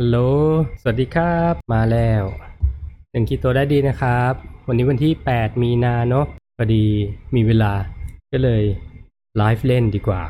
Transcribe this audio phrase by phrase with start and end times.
[0.00, 0.18] ฮัลโหล
[0.80, 2.22] สวัสดีครับ มาแล้ว
[3.12, 4.32] หนึ่งคิดตัวได้ดีนะครับ
[4.66, 6.26] วันนี้วันที่ 8 มีนาเนาะ
[6.56, 6.84] พอดี
[7.34, 7.72] มีเวลา
[8.32, 8.62] ก็เลย
[9.36, 10.22] ไลฟ์เล่นดีกว่า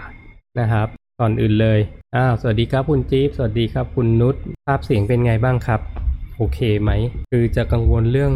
[0.60, 0.88] นะครับ
[1.20, 1.80] ก่อนอื่นเลย
[2.16, 5.80] อ้าว สวัสดีครับคุณจี๊บ สวัสดีครับคุณนุช ภาพเสียงเป็นไงบ้างครับ
[6.36, 6.90] โอเคไหม
[7.30, 8.32] คือจะกังวลเรื่อง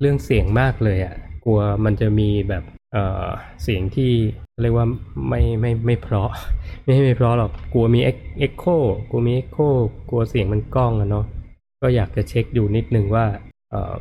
[0.00, 1.14] เรื่องเสียงมากเลยอะ่ะ
[1.44, 2.62] กลัวมันจะมีแบบ
[3.62, 4.12] เสียงที่
[4.62, 4.86] เรียกว่า
[5.28, 6.30] ไม่ไม่ไม่เพราะ
[6.84, 8.64] ไม่ไม่เพราะหรอกกลัวมีเอ็กโค
[9.10, 9.58] กลัวมีเอ็กโค
[10.08, 11.24] กลัวเสียงมันก้องอะเนาะ
[11.82, 13.26] ก็อยากจะเช็คดูนิดนึงว่า
[13.70, 13.94] เออ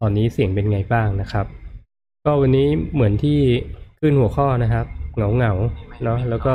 [0.00, 1.46] ตอนนี้เสียงเป็นไงบ้างนะครับ
[2.24, 3.38] ก็วันนี้เหมือนที่
[4.00, 5.52] ขึ้นหัวข้อนะครับเหงาเหงา
[6.04, 6.54] เนาะแล้วก็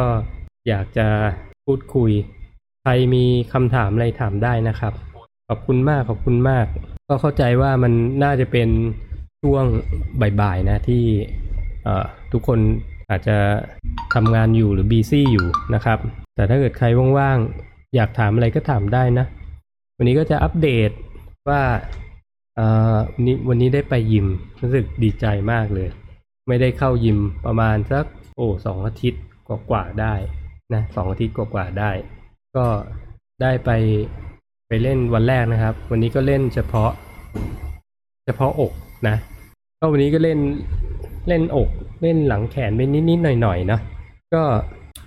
[0.67, 1.07] อยากจะ
[1.65, 2.11] พูดคุย
[2.81, 4.93] ใครมีคำถามอะไรถามได้นะครับ
[5.47, 6.65] ขอบคุณมากขอบคุณมาก
[7.09, 8.69] ก็เข้าใจว่ามันน่าจะเป็น
[9.41, 9.65] ช่วง
[10.41, 11.03] บ่ายๆนะที่
[12.31, 12.59] ทุกคน
[13.09, 13.37] อาจจะ
[14.13, 15.99] ทำงานอยู่หรือบีซี่อยู่นะครับ
[16.35, 16.87] แต่ถ้าเกิดใคร
[17.17, 19.25] ว่างๆ อยากถามอะไรก็ถามได้นะ
[19.97, 20.91] วันนี้ก็จะอัปเดต
[21.49, 21.61] ว่า
[22.59, 24.27] อ่อวันนี้วันนี้ได้ไปยิม
[24.61, 25.87] รู้สึกดีใจมากเลย
[26.47, 30.15] ไม่ได้เข้ายิมประมาณสักโอ้สองอาทิตย์กว่าๆได้
[30.73, 31.91] นะสองอาทิตย์กว่าๆได้
[32.55, 32.65] ก็
[33.41, 33.71] ได้ไป
[34.67, 36.91] ไปเล่นวันแรกนะครับ วันนี้ก็เล่นเฉพาะ
[38.25, 38.71] เฉพาะอก
[39.07, 39.15] นะ
[39.79, 40.39] ก็วันนี้ก็เล่น
[41.27, 41.69] เล่นอก
[42.01, 43.79] เล่นหลังแขนไปนิดๆหน่อยๆนะ
[44.33, 44.43] ก็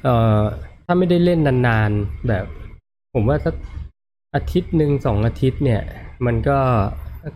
[0.02, 0.40] เอ่อ
[0.84, 2.44] ถ้าไม่ได้เล่นนานๆแบบ
[3.14, 3.54] ผมว่าสัก
[4.34, 5.82] อาทิตย์หนึ่งสองอาทิตย์เนี่ย
[6.26, 6.58] มันก็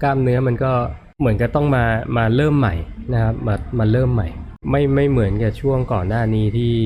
[0.02, 0.72] กล้ามเนื้อมันก็
[1.20, 1.84] เหมือนกับต้องมา
[2.16, 2.74] มาเริ่มใหม่
[3.12, 4.28] นะครับมามาเริ่มใหม่
[4.70, 6.77] ไม่ไม่เหมือนกับช่วงก่อนหน้านี้ที่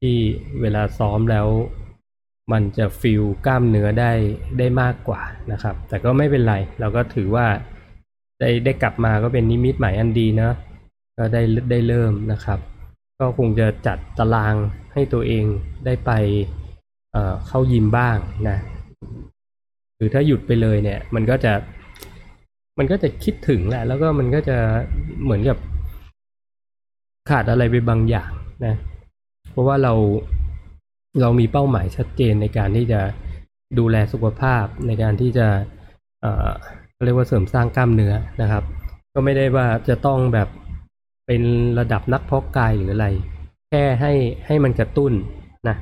[0.00, 0.16] ที่
[0.60, 1.46] เวลาซ้อมแล้ว
[2.52, 4.12] มันจะฟิลกล้ามเนื้อได้
[4.58, 7.46] ได้มากกว่านะครับ แต่ก็ไม่เป็นไร เราก็ถือว่า
[8.40, 10.50] ได้ได้กลับมาก็เป็นนิมิตใหม่อันดีนะ
[11.16, 12.58] ก็ได้ได้เริ่มนะครับ
[13.20, 14.54] ก็คงจะจัดตาราง
[14.92, 15.44] ให้ตัวเอง
[15.84, 16.10] ได้ไป
[17.12, 18.16] เเข้ายิมบ้าง
[18.48, 18.58] นะ
[19.96, 21.52] หรือถ้าหยุดไปเลยเนี่ย มันก็จะ
[22.78, 24.58] มันก็จะคิดถึงแหละ แล้วก็มันก็จะ
[25.24, 25.58] เหมือนกับ
[27.30, 28.30] ขาดอะไรไปบางอย่าง
[28.66, 28.74] นะ
[29.50, 29.92] เพราะว่าเรา
[31.20, 33.00] เรามีเป้าหมายชัดเจนในการที่จะ
[33.78, 35.48] ดูแลสุขภาพในการที่จะ
[36.20, 36.50] เอ่อ
[37.04, 38.64] เรียกว่าเสริมสร้างกล้ามเนื้อนะครับ
[39.14, 40.48] ก็ไม่ได้ว่าจะต้องแบบ
[41.26, 41.42] เป็น
[41.78, 43.06] ระดับนักเพาะกายหรืออะไร
[43.70, 44.12] แค่ให้
[44.46, 45.12] ให้มันกระตุ้น
[45.68, 45.76] นะ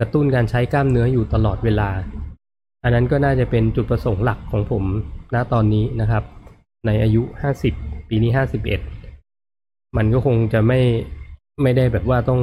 [0.00, 1.88] กระตุ้นการใช้กล้ามเนื้ออยู่ตลอดเวลา
[2.82, 4.84] อันนั้นก็น่าจะเป็นจุดประสงค์หลักของผม
[5.34, 6.24] ณตอนนี้นะครับ
[6.86, 7.22] ในอายุ
[7.66, 8.30] 50 ปีนี้
[9.14, 10.80] 51 มันก็คงจะไม่
[11.62, 12.40] ไม่ได้แบบว่าต้อง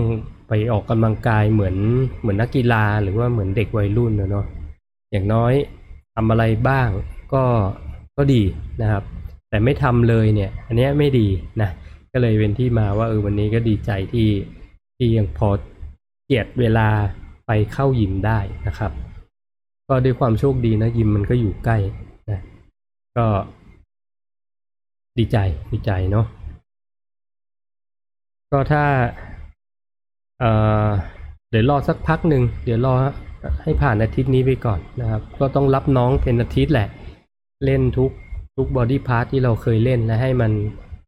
[0.48, 1.76] ไปออกกำลังกายเหมือน
[2.22, 4.46] เหมือนนักกีฬาหรือว่าเหมือนเด็กวัยรุ่นนะเนาะ
[5.12, 5.54] อย่างน้อย
[6.16, 6.88] ทำอะไรบ้าง
[7.34, 7.44] ก็
[8.18, 8.42] ก็ดี
[8.82, 9.04] นะครับ
[9.50, 11.28] แต่ไม่ทำเลยเนี่ย อันนี้ไม่ดี
[11.62, 11.70] นะ
[12.18, 14.30] ก็เลยเป็นที่มาว่าเออวันนี้ก็ดีใจที่
[14.98, 15.50] ที่ยังพอ
[16.24, 16.88] เจียดเวลา
[17.46, 18.92] ไปเข้ายิมได้นะครับ
[19.88, 21.78] ก็ด้วยความโชคดีนะยิมมันก็อยู่ใกล้
[22.30, 22.40] นะ
[23.18, 23.26] ก็
[25.18, 25.38] ดีใจ
[25.72, 26.26] ดีใจเนาะ
[28.52, 28.84] ก็ถ้า
[30.40, 30.52] เอ่
[30.86, 30.90] อ
[31.50, 32.94] เดี๋ยวรอสักพักหนึ่งเดี๋ยวรอ
[33.62, 36.88] ให้ผ่านอาทิตย์นี้ไปก่อนนะครับ ก็ต้องรับน้องเป็นอาทิตย์แหละ
[37.66, 38.12] เล่นทุก
[38.56, 40.52] ทุก body part ที่เราเคยเล่นและให้มัน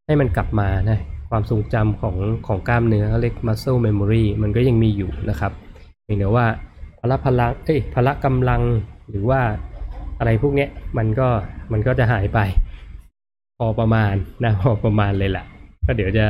[0.07, 2.16] ให้มันกลับมานะความทรงจำของ
[2.47, 5.51] ของกล้ามเนื้อเขาเรียก muscle memory มันก็ยังมีอยู่นะครับ
[6.03, 6.45] เพียงแต่ว่า
[7.00, 8.62] พละพลังเอ้ยพละกำลัง
[9.09, 9.41] หรือว่า
[10.19, 11.28] อะไรพวกเนี้ยมันก็
[11.72, 12.40] มันก็จะหายไป
[13.57, 14.13] พอประมาณ
[14.44, 15.46] นะพอประมาณเลยแหละ
[15.85, 16.28] ก็เดี๋ยวจะ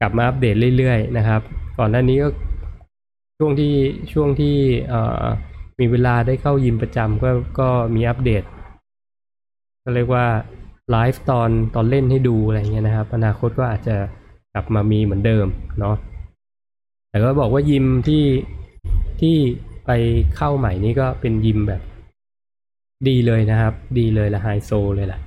[0.00, 1.40] กลับมาอัปเดตเรื่อยๆนะครับ
[1.78, 2.28] ก่อนหน้านี้ก็
[3.38, 3.74] ช่วงที่
[4.12, 4.56] ช่วงที่
[5.78, 8.42] มีเวลาได้เข้ายิมประจำก็ก็มีอัปเดต
[9.82, 10.26] ก็เรียกว่า
[10.90, 13.96] ไลฟ์ตอนตอนเล่นให้ดูอะไรเงี้ยนะครับ อนาคตก็อาจจะ
[14.54, 15.46] กลับมามีเหมือนเดิม
[15.80, 15.96] เนาะ
[17.08, 18.24] แต่ก็บอกว่ายิมที่
[19.20, 19.36] ที่
[19.86, 19.90] ไป
[20.36, 21.82] เข้าใหม่นี้ก็เป็นยิมแบบ
[23.08, 25.20] ดีเลยนะครับ ดีเลยละไฮโซเลยแหละ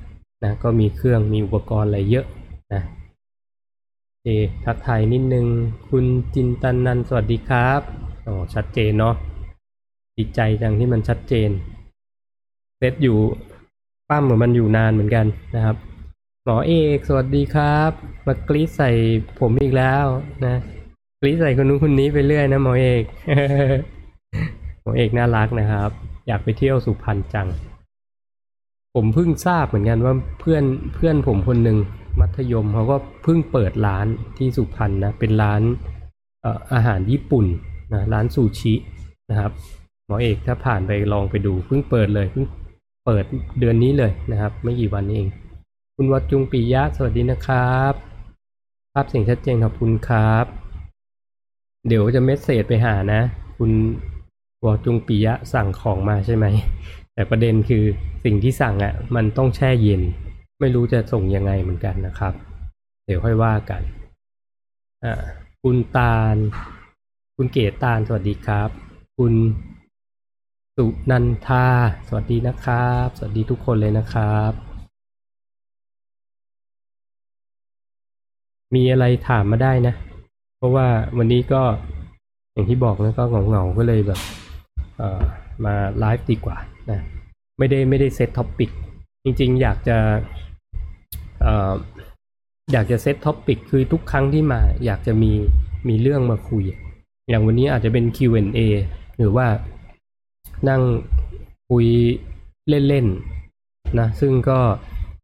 [0.43, 2.25] นะก็มีเครื่องมีอุปกรณ์อะไรเยอะ
[2.73, 2.81] นะ
[4.23, 4.27] โอ
[4.65, 5.45] ทักทายนิดนึง
[5.89, 7.81] คุณจินตันนันสวัสดีครับ
[8.27, 9.15] อ๋อชัดเจนเนาะ
[10.17, 11.49] ดีใจจังที่มันชัดเจน
[12.77, 13.17] เซตอยู่
[14.09, 15.25] ปั้มเหมือนมันอยู่นานเหมือนกัน
[15.55, 15.75] นะครับ
[16.45, 17.91] หมอเอกสวัสดีครับ
[18.25, 18.89] มากรีดใส่
[19.39, 20.05] ผมอีกแล้ว
[20.45, 20.55] นะ
[21.21, 23.03] กรีดใส่คนนู้นคนนี้ไปเรื่อยนะหมอเอก
[24.81, 25.89] หมอเอกน่ารักนะครับ
[26.27, 27.47] อยากไปเที่ยวสุพรรณจัง
[28.95, 30.63] ผมเพิ่งทราบเหมือนกันว่าเพื่อน
[30.93, 31.77] เพื่อนผมคนหนึ่ง
[32.19, 34.07] มัธยมเขาก็เพิ่งเปิดร้าน
[34.37, 35.61] ที่สุพรรณนะเป็นร้าน
[36.41, 37.45] เอ่ออาหารญี่ปุ่น
[37.93, 38.73] นะร้านซูชิ
[39.29, 39.51] นะครับ
[40.07, 42.45] หมอเอกถ้าผ่านไปลองไปดูเพิ่งเปิดเลยเพิ่ง
[43.05, 43.23] เปิด
[43.59, 45.29] เดือนนี้เลยนะครับ ไม่กี่วันนี้เอง
[45.95, 47.93] คุณวัดจุงปิยะสวัสดีนะครับ
[48.93, 50.45] ภาพเสียงชัดเจนขอบคุณครับ
[51.87, 53.21] เดี๋ยวจะเมสเซจไปหานะ
[53.57, 53.71] คุณ
[54.65, 56.45] วอจุงปิยะสั่งของมาใช่ไหม
[57.13, 57.83] แต่ประเด็นคือ
[58.23, 60.01] สิ่งที่สั่งอะ่ะ มันต้องแช่เย็น
[60.59, 62.33] ไม่รู้จะส่งยังไงเหมือนกันนะครับ
[63.05, 63.81] เดี๋ยวค่อยว่ากัน
[65.03, 65.13] อ่า
[65.63, 66.35] คุณตาล
[67.35, 68.69] คุณเกตตาลสวัสดีครับ
[69.17, 69.33] คุณ
[70.83, 71.65] สุนันทา
[72.07, 74.51] สวัสดีนะครับ สวัสดีทุกคนเลยนะครับ
[78.75, 79.93] มีอะไรถามมาได้นะ
[80.57, 80.87] เพราะว่า
[81.17, 81.61] วันนี้ก็
[82.53, 84.19] อย่างที่บอกนะก็เหงาๆก็เลยแบบ
[84.97, 85.21] เอ่อ
[85.65, 86.57] มาไลฟ์ดีกว่า
[86.89, 86.99] นะ
[87.57, 88.69] ไม่ได้ไม่ได้ set topic
[89.23, 89.97] จริงๆ อยากจะ
[91.41, 91.73] เอ่อ
[92.71, 95.31] อยากจะ set topic คือทุกครั้งที่มาอยากจะมี
[95.89, 96.63] มีเรื่องมาคุย
[97.29, 98.59] อย่างวันนี้อาจจะเป็น Q&A
[99.17, 99.47] หรือว่า
[100.69, 100.81] นั่ง
[101.69, 101.87] คุย
[102.69, 104.59] เล่นๆนะซึ่งก็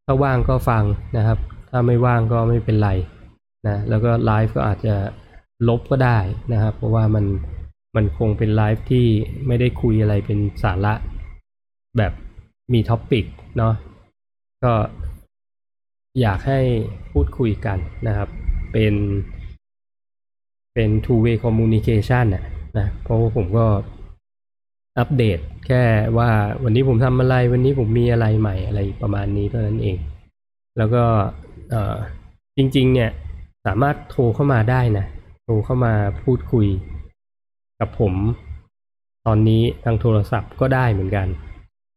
[0.05, 0.83] ถ้าว่างก็ฟัง
[1.17, 1.39] นะครับ
[1.69, 2.89] ถ้าไม่ว่างก็ไม่เป็นไร
[3.67, 4.95] นะแล้วก็ไลฟ์ก็อาจจะ
[5.67, 6.19] ลบก็ได้
[6.53, 7.25] นะครับ เพราะว่ามัน
[7.95, 9.05] มันคงเป็นไลฟ์ที่
[9.47, 10.93] ไม่ได้คุยอะไรเป็นสาระ
[11.97, 12.13] แบบ
[12.73, 13.25] มี topic
[13.57, 13.73] เนาะ
[14.63, 14.73] ก็
[16.21, 16.59] อยากให้
[17.11, 17.77] พูดคุยกัน
[18.07, 18.29] นะครับ
[18.71, 18.93] เป็น
[20.73, 22.45] เป็น two way communication นะ
[22.77, 23.65] นะเพราะว่าผมก็
[24.99, 25.83] อัปเดตแค่
[26.17, 26.29] ว่า
[26.63, 29.97] วันนี้ผมทำอะไรวันนี้ผมมีอะไรใหม่อะไรประมาณนี้เท่านั้นเอง
[30.77, 31.03] แล้วก็
[32.57, 33.11] จริง ๆ เนี่ย
[33.65, 35.05] สามารถโทรเข้ามาได้นะ
[35.43, 35.93] โทรเข้ามา
[36.23, 36.67] พูดคุย
[37.79, 38.13] กับผม
[39.25, 41.27] ตอนนี้ทางโทรศัพท์ก็ได้เหมือนกัน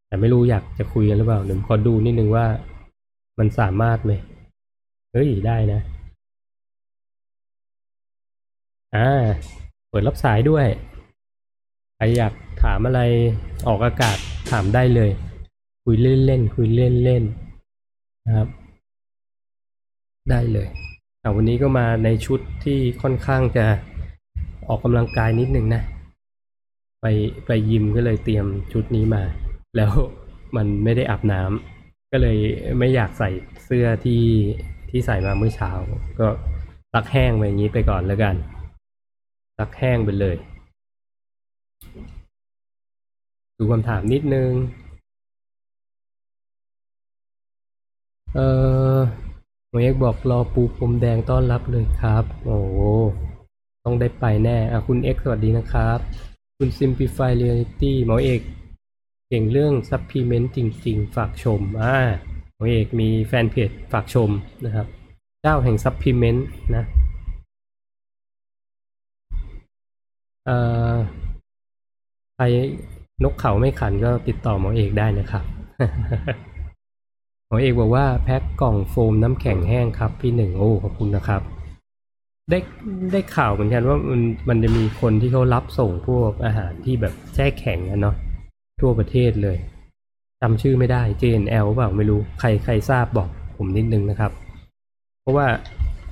[0.07, 2.45] แต่ไม่รู้อยากจะคุยกันหรือเปล่าเดี๋ยวขอดูนิดนึงว่า
[3.39, 4.11] มันสามารถไหม
[5.13, 5.81] เฮ้ยได้นะ
[8.95, 9.09] อ่า
[9.89, 10.65] เปิดรับสายด้วย
[12.01, 13.01] ใครอยากถามอะไร
[13.67, 14.17] ออกอากาศ
[14.51, 15.11] ถามได้เลย
[15.83, 18.47] คุยเล่นๆคุยเล่นๆนะครับ
[20.29, 20.67] ได้เลย
[21.19, 23.65] แต่วันนี้ก็มาในชุดที่ค่อนข้างจะ
[24.67, 25.83] ออกกำลังกายนิดนึงนะ
[27.01, 27.05] ไป
[27.45, 29.23] ไปยิมก็เลยเตรียมชุดนี้มา
[29.75, 29.91] แล้ว
[30.55, 32.37] มันไม่ได้อาบน้ำก็เลย
[32.79, 33.29] ไม่อยากใส่
[33.65, 34.23] เสื้อที่
[34.89, 35.71] ที่ใส่มาเมื่อเช้า
[36.19, 36.27] ก็
[36.93, 38.35] ซักแห้งไปอย่างนี้ไปก่อนแล้วกัน
[39.57, 40.35] ซักแห้งไปเลย
[43.57, 44.51] ดูคำถามนิดนึง
[48.35, 48.39] เอ
[48.95, 48.97] อ
[49.69, 52.79] หมอเอกบอกรอปูพรมแดงต้อนรับเลยครับ โอ้โห
[53.83, 55.99] ต้องได้ไปแน่อะคุณเอ็กสวัสดีนะครับ
[56.57, 58.41] คุณ Simplify Reality หมอเอก
[59.27, 61.97] เก่งเรื่อง Supplement จริง ๆ ฝากชมอ่า
[62.55, 64.29] หมอเอกมีแฟนเพจฝากชม
[64.65, 64.87] นะครับ
[65.41, 66.41] เจ้าแห่ง Supplement
[66.75, 66.83] นะ
[70.45, 70.57] เอ่
[70.93, 70.95] อ
[72.41, 72.49] ใคร
[73.23, 75.45] นกเขาไม่ขันก็ติดต่อหมอเอกได้นะครับ
[77.47, 81.41] หมอเอกบอกว่าแพ็คกล่องโฟมน้ำแข็งแห้งครับพี่หนึ่งโอ้ขอบคุณนะครับ
[82.49, 82.59] ได้
[83.11, 88.15] ได้ข่าวเหมือนกันว่ามันมันจะมีคนที่เขารับส่งพวกอาหารที่แบบแช่แข็งอะเนาะ
[88.81, 89.57] ทั่วประเทศเลย
[90.41, 94.31] จำชื่อไม่ได้ JNL เปล่าไม่รู้ใครใครทราบบอกผมนิดนึงนะครับ
[95.21, 95.47] เพราะว่า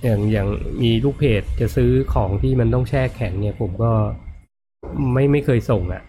[0.03, 0.47] อย่างอย่าง
[0.81, 3.91] มีลูกเพจจะซื้อของที่มันต้องแช่แข็งเนี่ย ผมก็
[5.13, 6.03] ไม่ไม่เคยส่งอะ่ะ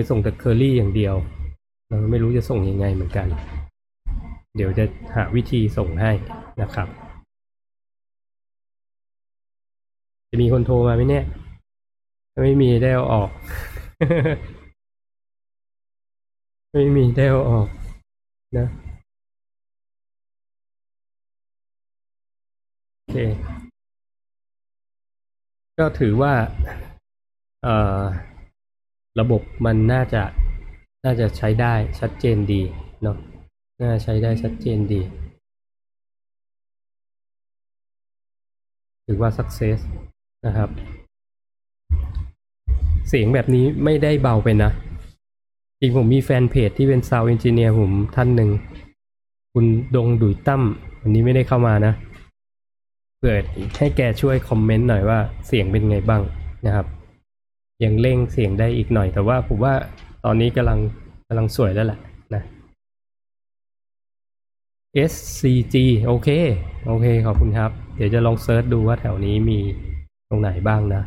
[0.00, 1.14] ยส่งแต่เคอรี่อย่างเดียว
[1.86, 3.26] แล้วไม่รู้จะส่งยังไงเหมือนกัน
[4.56, 4.84] เดี๋ยวจะ
[5.14, 6.12] หาวิธีส่งให้
[6.62, 6.88] นะครับ
[10.30, 11.24] จะมีคนโทรมาไหมเนี่ย
[12.32, 13.30] ถ้าไม่มีได้เอาออก
[16.72, 17.68] ไม่มีได้เอาออก
[18.56, 18.68] นะ
[22.94, 23.16] โอเค
[25.78, 26.34] ก็ถือว่า
[27.62, 28.02] เอ่อ
[29.20, 30.22] ระบบมันน่าจะ
[31.04, 32.62] น่าจะใช้ได้ชัดเจนดี
[33.02, 33.16] เนาะ
[33.82, 35.00] น่าใช้ได้ชัดเจนดี
[39.06, 39.78] ถือว่า success
[40.46, 40.68] นะครับ
[43.08, 44.70] เสียงแบบนี้ไม่ได้เบาไปนะ
[45.80, 48.50] จริงผมมีแฟนเพจที่เป็น Sound Engineer ผมท่านหนึ่ง
[49.52, 50.62] คุณดงดุยตั้ม
[51.00, 51.92] วันนี้ไม่ได้เข้ามานะ
[53.20, 53.42] เปิด
[53.78, 56.22] ให้แกช่วยคอมเมนต์หน่อยว่าเสียงเป็นไงบ้าง
[56.66, 56.86] นะครับ
[57.84, 59.74] ยังเร่งเสียงได้อีกหน่อย แต่ว่าผมว่า
[60.24, 60.78] ตอนนี้กำลัง
[61.28, 61.98] กำลังสวยแล้วแหละ
[62.34, 62.42] นะ
[65.10, 65.74] SCG
[66.06, 66.28] โอเค
[66.86, 69.58] โอเค ขอบคุณครับ เดี๋ยวจะลองเซิร์ชดูว่าแถวนี้มี
[70.28, 71.02] ตรงไหนบ้างนะ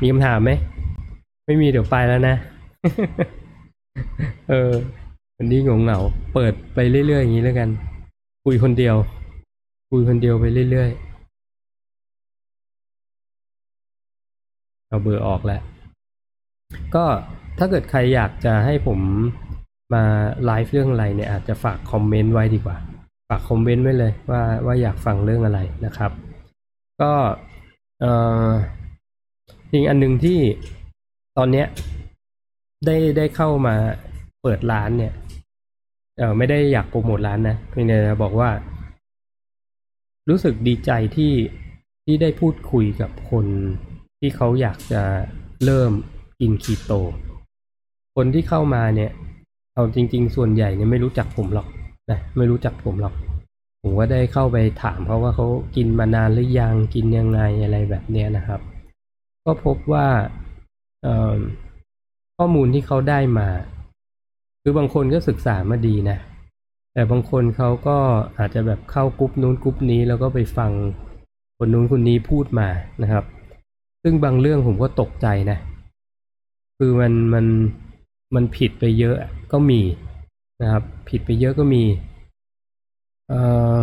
[0.00, 0.50] มีคำถามไหม
[1.46, 2.36] ไม่มีเดี๋ยวไปแล้วนะ
[4.48, 4.72] เออ
[5.36, 5.98] วันนี้งงเหงา
[6.34, 7.68] เปิดไปเรื่อยๆอย่างนี้แล้วกัน
[8.44, 8.96] คุยคนเดียว
[9.90, 11.05] คุยคนเดียวไปเรื่อยๆ
[14.88, 15.60] เอาเบอร์ออกแล้ว
[16.94, 17.04] ก็
[17.58, 19.00] ถ้าเกิดใครอยากจะให้ผม
[19.94, 20.04] มา
[20.44, 22.76] ไลฟ์เรื่องอะไรเนี่ยอาจจะฝากคอมเมนต์ไว้ดีกว่า
[23.28, 26.12] ฝากคอมเมนต์ไว้เลยว่าว่าอยากฟังเรื่องอะไรนะครับ
[27.02, 27.12] ก็
[28.00, 28.12] เอ่
[28.48, 28.50] อ
[29.72, 30.40] จริงอันหนึ่งที่
[31.36, 31.66] ตอนเนี้ย
[32.86, 33.74] ได้ได้เข้ามา
[34.42, 35.12] เปิดร้านเนี่ย
[36.18, 38.50] เออไม่ได้อยากโปรโมทร้านนะเพียงแต่บอกว่า
[40.28, 41.32] รู้สึกดีใจที่
[42.04, 43.46] ที่ได้พูดคุยกับคน
[44.26, 45.02] ที่เขาอยากจะ
[45.64, 45.92] เริ่ม
[46.40, 46.92] กินคีโต
[48.16, 49.10] คนที่เข้ามาเนี่ย
[49.74, 51.68] เอาจริง ๆ ส่วนใหญ่เนี่ยไม่รู้จักผมหรอก
[52.10, 53.14] นะไม่รู้จักผมหรอก
[53.82, 58.60] ผมก็ได้เข้าไปถามเขาว่าเขากินมานานหรือยังกินยังไงอะไรแบบเนี้ยนะครับ
[59.44, 60.06] ก็พบว่า
[62.36, 63.48] ข้อมูลที่เขาได้มา
[64.62, 66.18] คือบางคนก็ศึกษามาดีนะ
[66.92, 67.98] แต่บางคนเขาก็
[68.38, 70.72] อาจจะแบบเข้ากรุ๊ปนู้นกรุ๊ปนี้แล้วก็ไปฟัง
[71.58, 72.68] คนนู้นคนนี้พูดมา
[73.02, 73.24] นะครับ
[74.02, 75.58] ซึ่งบางเรื่องผมก็ตกใจนะ
[76.78, 77.46] คือมันมัน
[78.34, 79.16] มันผิดไปเยอะ
[79.52, 79.80] ก็มี
[80.62, 81.82] นะครับ ผิดไปเยอะก็มี
[83.28, 83.40] เอ่
[83.74, 83.76] อ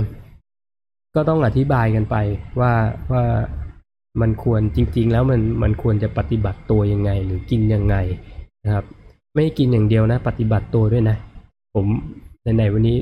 [1.15, 2.15] ก็ต้องอธิบายกันไป
[2.59, 2.73] ว่า
[3.11, 3.23] ว่า
[4.21, 7.95] มันควรจริง ๆ แล้วมันมันควรจะปฏิบัติตัวยังไง หรือกินยังไง
[8.63, 8.85] นะครับ
[9.33, 11.17] ไม่กินอย่างเดียวนะ ปฏิบัติตัวด้วยนะ
[11.73, 11.85] ผม
[12.43, 12.97] ในๆวันนี้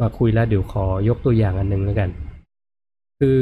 [0.00, 2.10] มาคุยแล้วเดี๋ยวขอยกตัวอย่างอันหนึ่งแล้วกัน
[3.20, 3.40] คือ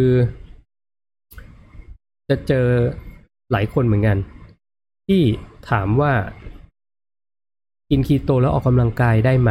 [2.30, 2.66] จะเจอ
[3.52, 4.18] หลายคนเหมือนกัน
[5.06, 5.22] ที่
[5.70, 6.12] ถามว่า
[7.90, 9.50] กินคีโตแล้วออกกำลังกายได้ไหม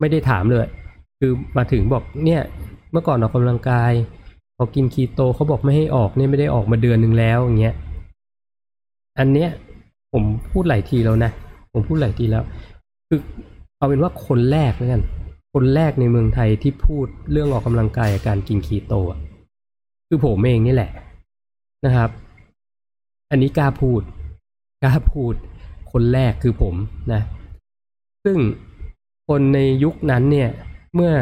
[0.00, 0.68] ไม่ได้ถามเลย
[1.18, 2.42] คือมาถึงบอกเนี่ย
[2.92, 3.92] เมื่อก่อนออกกำลังกาย
[4.56, 7.74] พอกินคีโตเขาบอกไม่ให้ออกเนี่ยไม่ได้ออกมาเดือนหนึ่งแล้วอย่างเงี้ย
[9.18, 9.50] อันเนี้ย
[10.12, 10.22] ผม
[10.52, 11.30] พูดหลายทีแล้วนะ
[11.72, 12.44] ผมพูดหลายทีแล้ว
[13.08, 13.20] คือ
[13.78, 15.02] เอาเป็นว่าคนแรกแล้วกัน
[15.54, 19.18] คนแรกในเมืองไทยที่พูดเรื่องออกกำลังกายกับการกินคีโตอะ
[20.08, 20.90] คือผมเองนี่แหละ
[21.84, 22.10] นะครับ
[23.30, 24.02] อันนี้กล้าพูด
[24.82, 25.34] กล้าพูด
[25.92, 26.74] คนแรกคือผม
[27.12, 27.22] นะ
[28.24, 28.38] ซึ่ง
[29.28, 30.50] คนในยุคนั้นเนี่ย
[30.94, 31.12] เมื่อ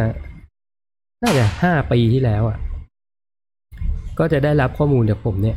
[1.23, 2.59] น่าจะห้าปีที่แล้วอะ
[4.19, 5.57] ก็จะได้รับข้อมูลจากผมเนี่ย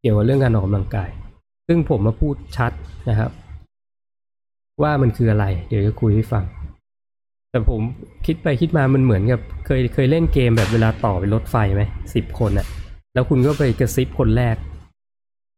[0.00, 1.10] เกี่ยวกับเรื่องการออกกำลังกาย
[1.66, 2.72] ซึ่งผมมาพูดชัด
[3.08, 3.30] นะครับ
[4.82, 6.44] ว่ามันคืออะไร เดี๋ยวจะคุยให้ฟัง
[7.50, 7.80] แต่ผม
[8.26, 11.82] คิดไปคิดมามันเหมือนกับ เคยเคยเล่นเกมแบบเวลาต่อไปรถไฟไหม
[12.14, 12.66] สิบคนอะ
[13.14, 14.56] แล้วคุณก็ไปกระซิบคนแรก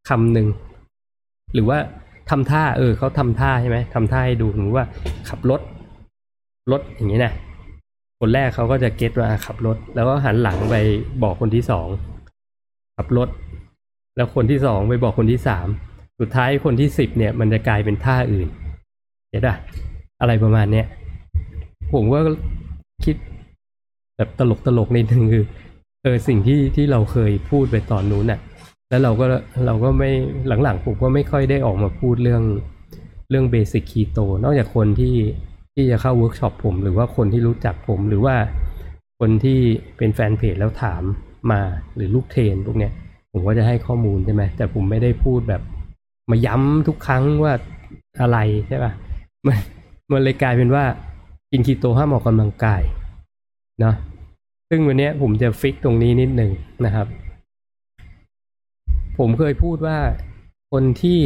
[0.09, 0.47] คำหนึ่ง
[1.55, 1.79] หรือว่า
[2.31, 4.85] ทำท่า เออเขาทำท่าใช่ไหมทำท่าให้ดูหรือว่า
[5.29, 5.61] ขับรถ
[6.73, 7.33] รถอย่างนี้นะ
[8.21, 10.77] คนแรกเขาก็จะเก็ตว่าขับรถ แล้วก็หันหลังไป
[11.23, 11.89] บอกคนที่สอง
[12.97, 13.29] ขับรถ
[14.17, 15.67] แล้วคนที่สองไปบอกคนที่สาม
[16.21, 18.49] สุดท้ายคนที่สิบเนี่ย มันจะกลายเป็นท่าอื่น
[19.31, 19.57] เห็นปะ
[20.21, 20.87] อะไรประมาณเนี้ย
[21.93, 22.19] ผมก็
[23.05, 23.17] คิด
[24.17, 25.45] แบบตลกตลกนิดนึงคือ
[26.05, 28.41] เออสิ่งที่ที่เราเคยพูดไปตอนนู้นน่ะ
[28.89, 29.27] แล้วเราก็
[29.67, 30.11] เราก็ไม่
[30.63, 32.43] หลังๆผมก็ไม่ค่อยได้ออกมาพูดเรื่อง
[33.31, 35.17] เรื่อง basic คีโตนอกจากคนที่
[35.75, 38.37] ที่จะเข้าเวิร์กช็อปผม หรือว่าคนที่รู้จักผมหรือว่า
[39.21, 39.59] คนที่
[39.97, 41.03] เป็นแฟนเพจแล้วถาม
[41.51, 41.61] มา
[41.95, 42.93] หรือลูก train พวกเนี้ย
[43.33, 45.63] ผมก็จะให้ข้อมูลใช่ไหมแต่ผมไม่ได้พูดแบบ
[46.31, 47.53] มาย้ำทุกครั้งว่า
[48.21, 48.93] อะไรใช่ป่ะ
[49.47, 49.59] มัน
[50.13, 50.85] มันเลยกลายเป็นว่า
[51.51, 52.83] กินคีโตห้ามออกกำลังกาย
[53.81, 53.95] เนาะ
[54.77, 56.53] ซึ่งวันนี้ผมจะ fix ตรงนี้นิดหนึ่ง
[56.85, 57.07] นะครับ
[59.19, 59.99] ผมเคยพูดว่า
[60.73, 61.21] คนที่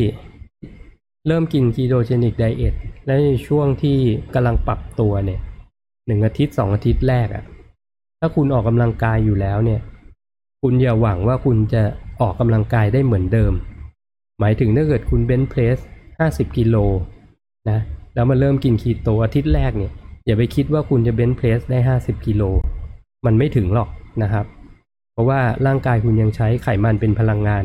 [1.26, 2.74] เริ่มกิน ketogenic diet
[3.06, 3.98] และในช่วงที่
[4.34, 5.40] กำลังปรับตัวเนี่ย
[6.06, 7.44] หนึ่งอาทิตย์สองอาทิตย์แรกอะ
[8.20, 9.80] ถ้าคุณออกกำลังกายอยู่แล้วเนี่ย
[10.62, 11.82] คุณอย่าหวังว่าคุณจะ
[12.20, 13.52] ออกกำลังกายได้เหมือนเดิม
[14.40, 15.78] หมายถึงถ้าเกิดคุณ bench press
[16.18, 16.76] ห้าสิบกิโล
[17.70, 17.78] นะ
[18.14, 19.92] แล้วมาเริ่มกินคีโตอาทิตย์แรกเนี่ย
[20.26, 22.44] อย่าไปคิดว่าคุณจะเบนเพลสได้ห้าสิบกิโล
[23.26, 23.88] มันไม่ถึงหรอก
[24.22, 24.46] นะครับ
[25.12, 27.64] เพราะว่าร่างกายคุณยังใช้ไขมันเป็นพลังงาน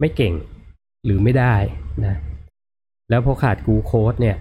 [0.00, 0.34] ไม่เก่ง
[1.04, 1.54] หรือไม่ได้
[2.04, 2.16] นะ
[3.10, 4.36] แล้วพอขาดกูโคสเนี่ย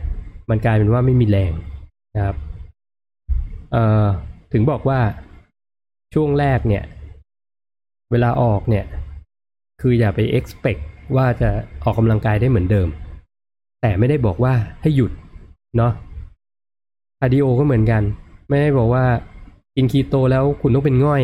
[0.49, 1.53] มันกลายเป็นว่าไม่มีแรง
[2.15, 2.35] นะครับ
[3.71, 4.05] เอ่อ
[4.53, 4.99] ถึงบอกว่า
[6.13, 6.83] ช่วงแรกเนี่ย
[8.11, 8.85] เวลาออกเนี่ย
[9.81, 10.81] คืออย่าไป expect
[11.15, 11.49] ว่าจะ
[11.83, 12.87] ออกกำลังกายได้เหมือนเดิม
[13.81, 15.11] แต่ไม่ได้บอกว่าให้หยุด
[15.77, 15.93] เนาะ
[17.19, 18.01] คาร์ดิโอก็เหมือนกัน
[18.49, 19.05] ไม่ได้บอกว่า
[19.79, 21.23] กินคีโตแล้วคุณต้องเป็นง่อย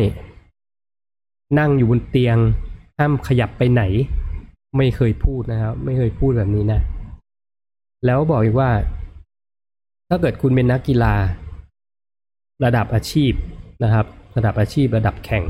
[1.58, 2.36] นั่งอยู่บนเตียง
[2.98, 3.82] ห้ามขยับไปไหน
[4.76, 6.80] ไม่เคยพูดนะครับ ไม่เคยพูดแบบนี้นะ
[8.04, 8.70] แล้วบอกอีกว่า
[10.08, 11.14] ถ้าเกิดคุณเป็นนักกีฬา
[12.64, 13.32] ระดับอาชีพ
[13.82, 14.06] นะครับ
[14.36, 15.44] ระดับอาชีพระดับแข่ง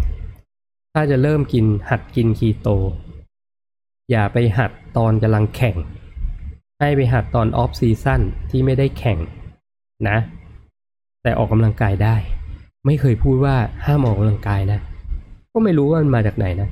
[0.92, 2.68] ถ้าจะเริ่มกินหัดกินคีโต
[4.10, 5.76] อย่าไปหัดตอนกำลังแข่ง
[6.80, 8.20] ให้ไปหัดตอน off-season
[8.50, 9.18] ที่ไม่ได้แข่ง
[10.08, 10.18] นะ
[11.22, 12.16] แต่ออกกำลังกายได้
[12.86, 13.54] ไม่เคยพูดว่า
[13.86, 14.78] ห้ามออกกำลังกายนะ
[15.52, 16.68] ก็ไม่รู้ว่ามันมาจากไหนนะ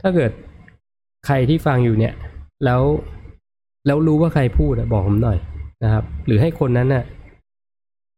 [0.00, 0.30] ถ้าเกิด
[1.26, 2.14] ใครที่ฟังอยู่เนี่ย
[2.64, 2.82] แล้ว
[3.86, 5.38] แล้วรู้ว่าใครพูดบอกผมหน่อย
[5.84, 7.04] นะครับ หรือให้คนนั้นน่ะ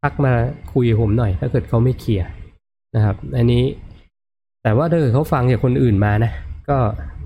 [0.02, 0.33] ทักมา
[0.73, 2.29] คุยผมหน่อย ถ้าเกิดเขาไม่ clear
[2.95, 3.64] นะครับ อันนี้
[4.62, 6.33] แต่ว่าถ้าเกิดเขาฟังจากคนอื่นมานะ
[6.69, 6.78] ก็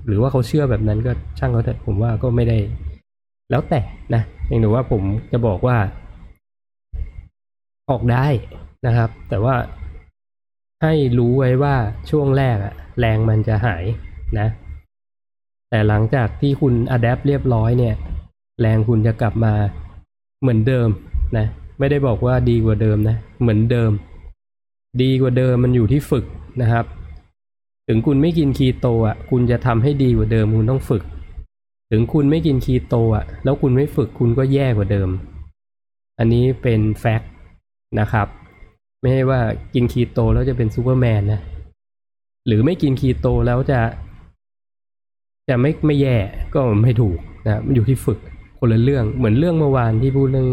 [0.07, 2.57] หรือว่าเขาเชื่อแบบนั้นก็ช่างเขาเถอะผมว่าก็ไม่ได้
[3.49, 3.81] แล้วแต่
[4.13, 5.01] นะอย่างหนูว่าผม
[5.31, 5.77] จะบอกว่า
[7.89, 8.27] ออกได้
[8.85, 9.55] นะครับ แต่ว่า
[10.83, 11.75] ให้รู้ไว้ว่า
[12.09, 13.83] ช่วงแรกอะแรงมันจะหาย
[14.39, 14.47] นะ
[15.69, 17.95] แต่หลังจากที่คุณอัดแอปเรียบร้อยเนี่ย
[18.61, 19.53] แรงคุณจะกลับมา
[20.41, 20.89] เหมือนเดิม
[21.37, 21.45] นะ
[21.79, 23.91] ไม่ได้บอกว่าดีกว่าเดิมนะ เหมือนเดิม
[25.01, 26.25] ดีกว่าเดิมมันอยู่ที่ฝึก
[26.61, 26.85] นะครับ
[27.87, 31.03] ถึงคุณไม่กินคีโตอะ คุณจะทำให้ดีกว่าเดิมคุณต้องฝึก
[31.91, 35.09] ถึงคุณไม่กินคีโตอะ แล้วคุณไม่ฝึกคุณก็แย่กว่าเดิม
[36.19, 37.31] อันนี้เป็น fact
[37.99, 38.27] นะครับ
[39.01, 39.39] ไม่ใช่ว่า
[39.73, 41.41] กินคีโตแล้วจะเป็นซูเปอร์แมนนะ
[42.47, 43.79] หรือไม่กินคีโตแล้วจะ
[45.49, 46.17] จะไม่ไม่แย่
[46.53, 48.19] ก็ไม่ถูกนะมันอยู่ที่ฝึก
[48.59, 50.49] คนละเรื่องเหมือนเรื่องเมื่อวานที่พูดเรื่อง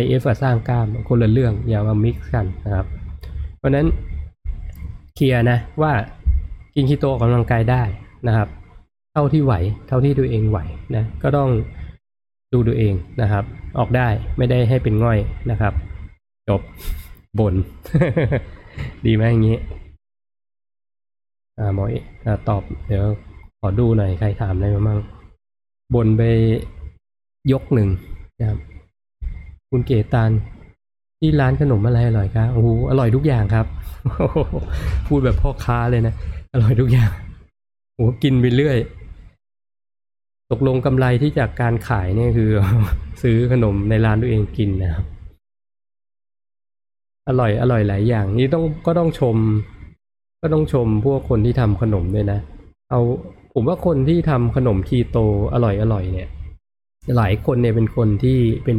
[0.00, 2.86] IF อะสร้างกล้ามคนละเรื่องอย่ามามิกซ์กันนะครับ
[3.58, 3.86] เพราะฉะนั้น
[5.14, 5.92] เคลียร์นะว่า
[6.74, 7.82] กินคีโตออกกำลังกายได้
[8.26, 8.48] นะครับ
[9.12, 9.54] เท่าที่ไหว
[9.88, 10.58] เท่าที่ตัวเองไหว
[10.96, 11.50] นะก็ต้อง
[12.52, 13.44] ดูตัวเองนะครับ
[13.78, 15.18] ออกได้ไม่ได้ให้เป็นง่อย
[15.50, 15.72] นะครับ
[16.50, 16.62] จบ
[17.38, 17.54] บน
[19.06, 19.58] ดีไหมอย่างนี้
[21.58, 23.04] อ่าหมอเอกอ่าตอบเดี๋ยว
[23.60, 24.98] ขอดูหน่อยใครถามอะไรมาบ้าง
[25.94, 26.22] บนไป
[27.52, 27.88] ยกหนึ่ง
[28.38, 28.58] นะครับ
[29.70, 30.30] คุณเกตาน
[31.18, 33.66] ที่ร้านขนมอะไรอร่อยครับโอ้โหอร่อยทุกอย่างครับ
[35.06, 36.14] พูดแบบพ่อค้าเลยนะ
[36.52, 37.10] อร่อยทุกอย่าง
[37.94, 38.78] โอ้กินไปเรื่อย
[40.50, 42.50] ตกลงกำไรที่จากการขายเนี่ยคือ
[43.22, 45.04] ซื้อขนมในร้านตัวเองกินนะครับ
[47.28, 49.36] อร่อยอร่อยหลายอย่าง นี่ต้องก็ต้องชม
[50.42, 52.40] ก็ต้องชมพวกคนที่ทำขนมด้วยนะ
[52.90, 53.00] เอา
[53.54, 55.18] ผมว่าคนที่ทำขนมคีโต
[55.54, 56.28] อร่อยอร่อยเนี่ย
[57.16, 58.78] หลายคนเนี่ยเป็นคนที่เป็น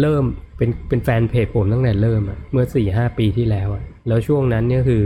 [0.00, 0.24] เริ่ม
[0.56, 5.02] เป็นเป็นแฟนเพจผมตั้งแต่เริ่มอะเมื่อสี่ห้าปีที่แล้วอะแล้วช่วงนั้นเนี่ยคือ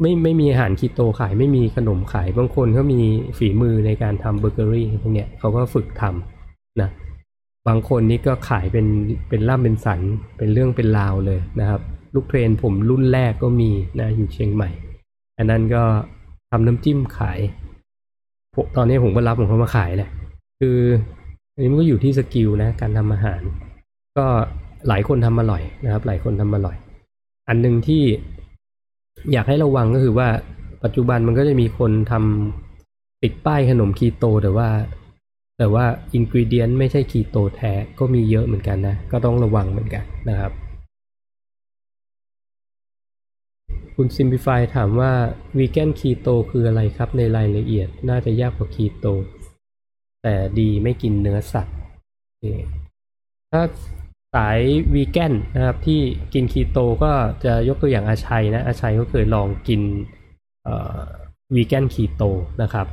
[0.00, 3.00] ไม่ไม่มีอาหารคีโตขายไม่มีขนมขายบางคนเขามี
[3.38, 6.90] ฝีมือในการทำเบเกอรี่พวกเนี้ยเขาก็ฝึกทำนะ
[7.68, 8.86] บางคนนี่ก็ขายเป็น
[9.28, 10.00] เป็นล่ำเป็นสัน
[10.38, 11.80] เป็นเรื่องเป็นราวเลยนะครับ
[12.14, 14.70] ลูก train ผมรุ่นแรกก็มีนะอยู่เชียงใหม่
[15.38, 15.82] อันนั้นก็
[16.50, 17.40] ทำน้ำจิ้มขาย
[18.76, 20.10] ตอนนี้ผมก็รับของเขามาขายแหละ
[20.60, 20.78] คือ
[21.54, 23.40] อันนี้มันก็อยู่ที่ skill นะการทำอาหาร
[24.18, 24.26] ก็
[24.88, 26.76] หลายคนทำอร่อยนะครับ หลายคนทำอร่อย
[27.48, 28.02] อันหนึ่งที่
[29.32, 30.28] อยากให้ระวังก็คือว่า
[30.84, 34.68] ปัจจุบันมันก็จะมีคนทำติดป้ายขนมคีโตแต่ว่า
[35.58, 40.52] แต่ว่าอินกิเดียนไม่ใช่คีโตแท้ก็มีเยอะเหมือนกันนะ ก็ต้องระวังเหมือนกันนะครับ
[43.96, 45.12] คุณ Simplify ถามว่า
[45.58, 49.06] วีแกนคีโตคืออะไรครับในรายละเอียดน่าจะยากกว่าคีโต
[50.22, 51.76] แต่ดีไม่กินเนื้อสัตว์
[53.52, 53.62] ถ้า
[54.34, 54.60] สาย
[54.94, 56.00] วีแกนนะครับที่
[56.34, 57.12] กินคีโตก็
[57.44, 59.80] จะยกตัวอย่างอาชัยนะอาชัยก็เคยลองกิน
[61.54, 62.22] วีแกนคีโต
[62.62, 62.86] นะครับ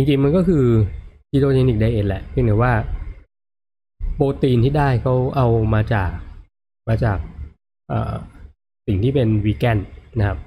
[0.00, 0.64] จริงๆมันก็คือ
[1.30, 2.72] คีโตเจนิกไดเอทแหละเพียงแต่ว่า
[4.14, 6.10] โปรตีนที่ได้เขาเอามาจาก
[6.88, 7.18] มาจาก
[8.86, 9.78] สิ่งที่เป็นวีแกน
[10.18, 10.38] นะครับ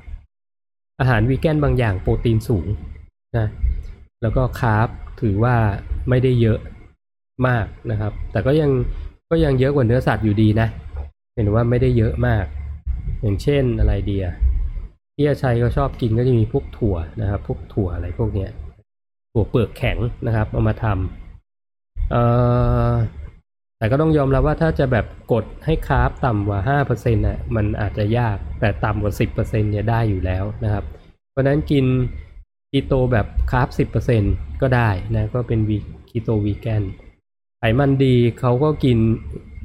[0.99, 2.67] อาหารวีแกนบางอย่างโปรตีนสูง
[3.37, 3.47] นะ
[4.21, 4.87] แล้วก็คาร์บ
[5.21, 5.55] ถือว่า
[6.09, 6.59] ไม่ได้เยอะ
[7.47, 8.71] มากนะครับ แต่ก็ยัง
[9.29, 10.67] ก็ยังเยอะกว่าเนื้อสัตว์อยู่ดีนะ
[11.35, 12.45] เห็นว่าไม่ได้เยอะมาก
[13.21, 14.25] อย่างเช่นอะไรเดีย
[15.15, 18.51] ที่อาชัยเขาชอบกินก็จะมีพวกถั่วนะครับ พวกถั่วอะไรพวกเนี้ย
[19.31, 20.95] ถั่วเปลือกแข็งนะครับเอามาทำ
[23.77, 30.83] แต่ก็ต้องยอมรับว่าถ้าจะแบบกดให้คาร์บต่ำกว่าห้าเปอร์เซ็นต์น่ะมันอาจจะยากแต่ต่ำกว่าสิบเปอร์เซ็นต์เนี่ยได้อยู่แล้วนะครับ
[31.31, 31.85] เพราะนั้นกิน
[32.71, 35.77] คีโตแบบคาร์บสิบเปอร์เซ็นต์ก็ได้นะก็เป็นวี
[36.09, 36.83] คีโตวีแกน
[37.59, 38.97] ไขมันดีเขาก็กิน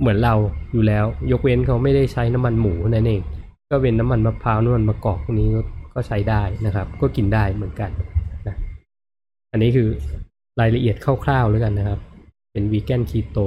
[0.00, 0.34] เหมือนเรา
[0.72, 3.22] อยู่แล้ว ยกเว้นเขาไม่ได้ใช้น้ำมันหมูนั่นเอง
[3.70, 5.48] ก็เป็นน้ำมันมะพร้าวน้ำมันมะกอกพวกนี้
[5.94, 7.90] ก็ใช้ได้นะครับ ก็กินได้เหมือนกัน
[9.56, 9.88] อันนี้คือ
[10.60, 12.00] รายละเอียดคร่าวๆแล้วกันนะครับ
[12.52, 13.38] เป็นวีแกนคีโต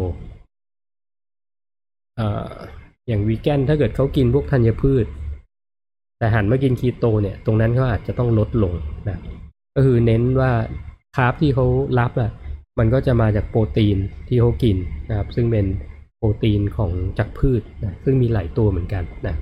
[3.08, 5.06] อย่างวีแกนถ้าเกิดเขากินพวกธัญพืช
[6.18, 8.74] แต่หันมากินคีโตเนี่ย ตรงนั้นเขาอาจจะต้องลดลง
[9.10, 9.20] นะ
[9.76, 10.52] ก็คือเน้นว่า
[11.16, 11.66] คาร์บที่เขา
[12.00, 12.32] รับอะ
[12.80, 14.78] มันก็จะมาจากโปรตีนที่เขากิน
[15.10, 15.66] นะครับ ซึ่งเป็น
[16.18, 19.36] โปรตีนของจากพืชนะซึ่งมีหลายตัวเหมือนกันนะ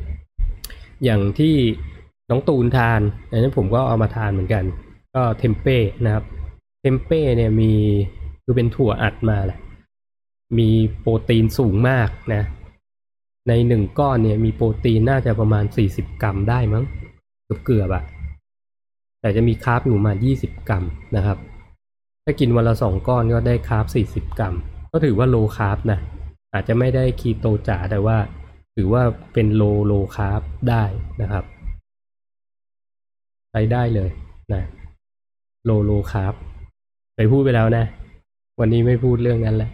[1.03, 1.55] อย่างที่
[2.29, 4.63] น้องตูนทานอันนี้ผมก็เอามาทานเหมือนกัน
[5.15, 6.23] ก็เทมเป้นะครับ
[6.93, 7.73] มเป้เนี่ยมี
[8.43, 9.59] คือเป็นถั่วอัดมาแหละ
[10.57, 10.69] มี
[10.99, 12.43] โปรตีนสูงมากนะ
[13.47, 16.83] ในหนึ่งก้อนเนี่ยมีโปรตีนน่าจะประมาณสี่สิบกรัมได้มั้ง
[17.45, 18.03] เกือบเกือบอะ
[19.21, 20.83] แต่จะมี carb อยู่มายี่สิบกรัม
[21.15, 21.37] นะครับ
[22.23, 24.55] ถ้ากินวันละสองก้อนก็ได้ carb สี่สิบกรัม
[24.91, 25.99] ก็ถือว่า low carb นะ
[26.53, 28.17] อาจจะไม่ได้คีโตจ๋าแต่ว่า
[28.75, 30.83] ถือว่าเป็น low low carb ได้
[31.21, 31.43] นะครับ
[33.51, 34.09] ใช้ได้เลย
[34.53, 34.63] นะ
[35.65, 36.33] low low carb
[37.17, 37.85] ไปพูดไปแล้วนะ
[38.59, 39.69] วันนี้ไม่พูดเรื่องนั้นแหละ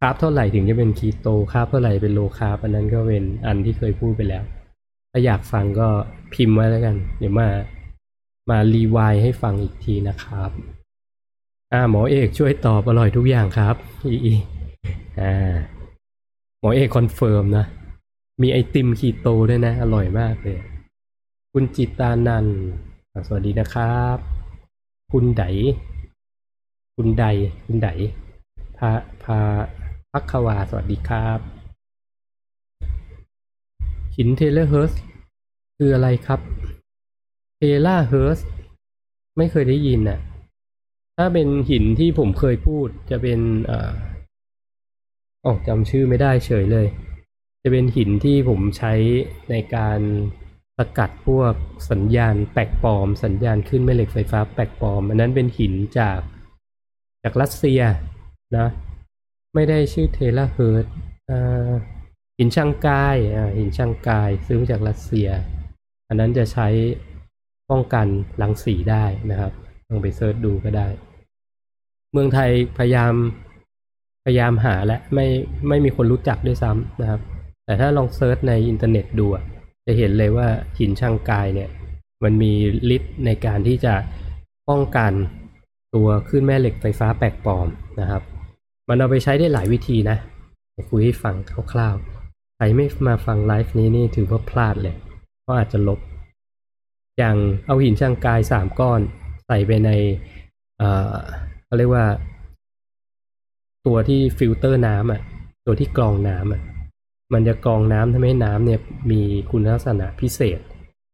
[0.00, 4.42] carb เท่าไหร่ถึงจะเป็นคีโต carb เท่าไหร่เป็น low carb อันนั้นก็เป็นอันที่เคยพูดไปแล้ว
[5.10, 5.88] ถ้าอยากฟังก็
[6.34, 7.48] พิมพ์ไว้แล้วกัน เดี๋ยวมา
[8.50, 10.50] มารีวายให้ฟังอีกทีนะครับ
[11.72, 13.76] อ่าหมอเอกช่วยตอบอร่อยทุกอย่างครับ
[14.10, 14.34] อีอี
[15.20, 15.54] อ่า
[16.60, 17.64] หมอเอก confirm นะ
[18.42, 20.58] มีไอติมคีโตด้วยนะ อร่อยมากเลย
[21.52, 22.46] คุณจิตานัน
[23.26, 24.18] สวัสดีนะครับ
[25.12, 25.44] คุณได
[27.00, 27.26] คุณใด
[27.64, 27.88] คุณได
[28.78, 28.90] พา
[29.22, 29.40] พา
[30.12, 31.38] พักควาสวัสดีครับ
[34.16, 34.92] หิน terahertz
[35.76, 36.40] คืออะไรครับ
[37.56, 38.38] terahertz
[39.36, 40.18] ไม่เคยได้ยินน่ะ
[41.16, 43.90] ถ้าเป็นหินที่ผมเคยพูดจะเป็นอ่อ
[45.44, 46.86] อ๋อจำชื่อไม่ได้เฉยเลย
[47.62, 48.92] จะเป็นหินที่ผมใช้
[49.50, 50.00] ในการ
[50.78, 51.54] สกัดพวก
[51.90, 56.20] สัญญาณแปลกปลอม สัญญาณคลื่นแม่เหล็กไฟฟ้าแปลกปลอม อันนั้นเป็นหินจาก
[57.28, 57.80] จากรัสเซีย
[58.56, 58.68] นะ
[59.54, 60.86] ไม่ได้ชื่อ terahertz
[62.38, 63.16] หิน shungite
[63.58, 65.28] หิน shungite ซื้อมาจากรัสเซีย
[66.08, 66.68] อันนั้นจะใช้
[67.70, 68.06] ป้องกัน
[68.42, 69.52] รังสีได้นะครับ
[69.88, 70.88] ลองไป search ดูก็ได้
[72.12, 73.14] เมืองไทยพยายาม
[74.24, 75.26] พยายามหาและไม่
[75.68, 77.20] ไม่มีคนรู้จักด้วยซ้ำนะครับ
[77.64, 79.26] แต่ถ้าลอง search ในอินเทอร์เน็ตดู
[79.86, 81.68] จะเห็นเลยว่าหิน shungite เนี่ย
[82.24, 82.52] มันมี
[82.96, 83.94] ฤทธิ์ในการที่จะ
[84.68, 85.12] ป้องกัน
[85.94, 87.68] ตัวคลื่นแม่เหล็กไฟฟ้าแปลกปลอม
[88.00, 88.22] นะครับ
[88.88, 90.18] มันเอาไปใช้ได้หลายวิธีนะ
[90.90, 91.34] คุยให้ฟัง
[91.72, 94.96] คร่าวๆ ใครไม่มาฟังไลฟ์นี้นี่ถือว่าพลาดเลย
[95.42, 96.00] เพราะอาจจะลบ
[97.18, 99.00] อย่างเอาหิน shungite สามก้อน
[99.46, 99.90] ใส่ไปใน
[100.78, 101.16] เอ่อ
[101.64, 102.06] เขาเรียกว่า
[103.86, 105.20] ตัวที่ฟิลเตอร์น้ำอะ
[105.66, 106.62] ตัวที่กรองน้ำอะ
[107.32, 109.20] มันจะกรองน้ำทำให้น้ำเนี่ยมี
[109.50, 110.60] คุณลักษณะพิเศษ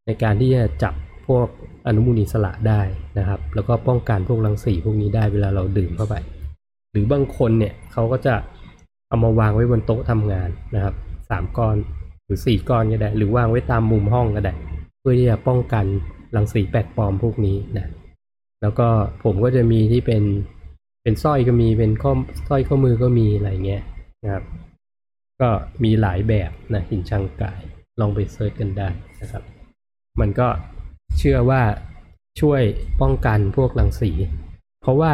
[0.06, 0.94] ในการที่จะจับ
[1.26, 1.46] พวก
[1.86, 2.82] อนุมูลอิสระได้
[3.18, 6.14] นะครับ แล้วก็ป้องกันพวกรังสีพวกนี้ได้เวลาเราดื่มเข้าไป
[6.90, 8.34] หรือบางคนเนี่ยเขาก็จะ
[9.08, 10.94] เอามาวางไว้บนโต๊ะทำงานนะครับ
[11.30, 11.76] สามก้อน
[12.24, 14.54] หรือสี่ก้อนก็ได้ หรือวางไว้ตามมุมห้องก็ได้
[15.00, 15.84] เพื่อที่จะป้องกัน
[16.36, 17.92] รังสีแปลกปลอมพวกนี้นะ
[18.62, 18.88] แล้วก็
[19.24, 20.22] ผมก็จะมีที่เป็น
[21.02, 22.12] เป็นสร้อยก็มีเป็นข้อ
[22.48, 23.82] สร้อยข้อมือก็มีอะไรเงี้ย
[24.22, 24.44] นะครับ
[25.40, 25.48] ก็
[25.84, 27.60] มีหลายแบบนะหินช่างกาย
[28.00, 28.88] ลองไปเซิร์ชกันได้
[29.20, 29.42] นะครับ
[30.20, 30.48] มันก็
[31.18, 31.62] เชื่อว่า
[32.40, 32.62] ช่วย
[33.00, 34.10] ป้องกันพวกรังสี
[34.82, 35.12] เพราะว่า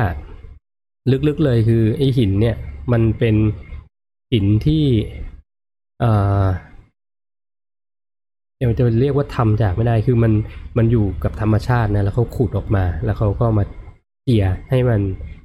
[1.28, 2.56] ลึกๆเลยคือไอหินเนี่ย
[2.92, 3.36] มันเป็น
[4.32, 4.84] หินที่
[6.00, 6.44] เอ่อ
[8.58, 10.32] เดี๋ยวจะเรียกว่าทำจากไม่ได้คือมัน
[10.78, 13.64] มันอยู่กับธรรมชาตินะแล้วเขาขุดออกมา แล้วเขาก็มา
[14.24, 15.00] เจียให้มัน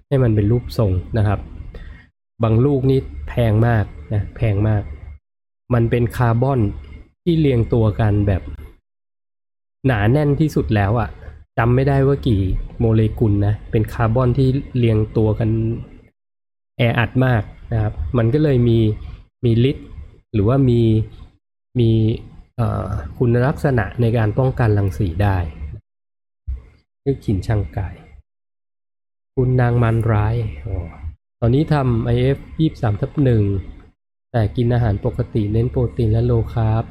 [0.08, 1.40] ให้มันเป็นรูปทรงนะครับ
[2.44, 4.84] บางลูกนี่แพงมากนะแพงมาก
[5.74, 6.60] มันเป็นคาร์บอน
[7.24, 8.42] ที่เรียงตัวกันแบบ
[9.86, 11.10] หนาแน่นที่สุดแล้วอะ่ะ
[11.58, 12.42] จำไม่ได้ว่ากี่
[12.80, 15.50] โมเลกุลนะเป็นคาร์บอนที่เรียงตัวกัน
[16.78, 18.80] แออัดมากนะครับ มันก็เลยมี
[19.46, 19.88] มีฤทธิ์
[20.34, 20.82] หรือว่ามี
[21.80, 21.92] มี
[23.18, 25.38] คุณลักษณะในการป้องกันรังสีได้
[27.04, 27.96] นี่หิน shungite
[29.36, 30.68] คุณนางมันร้ายอ
[31.40, 32.38] ตอนนี้ทำ IF
[32.70, 33.44] 23ทับหนึ่ง
[34.32, 36.84] แต่กินอาหารปกติเน้นโปรตีนและ low carb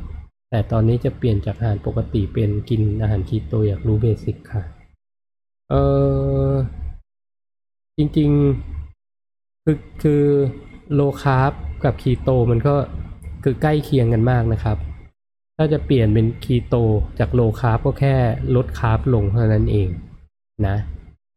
[0.55, 4.63] แต่ตอนนี้จะเปลี่ยนจากอาหารปกติเป็นกินอาหารคีโตอยากรู้ basic ค่ะ
[5.71, 5.75] เอ
[6.51, 6.53] อ
[7.97, 10.25] จริงๆ คือคือ
[10.95, 11.53] low carb
[11.85, 12.75] กับคีโตมันก็
[13.45, 14.79] คือใกล้เคียงกันมากนะครับ
[15.57, 16.77] ถ้าจะเปลี่ยนเป็นคีโต
[17.19, 18.15] จาก low carb ก็แค่
[18.57, 19.89] ลด carb ลงเท่านั้นเอง
[20.67, 20.77] นะ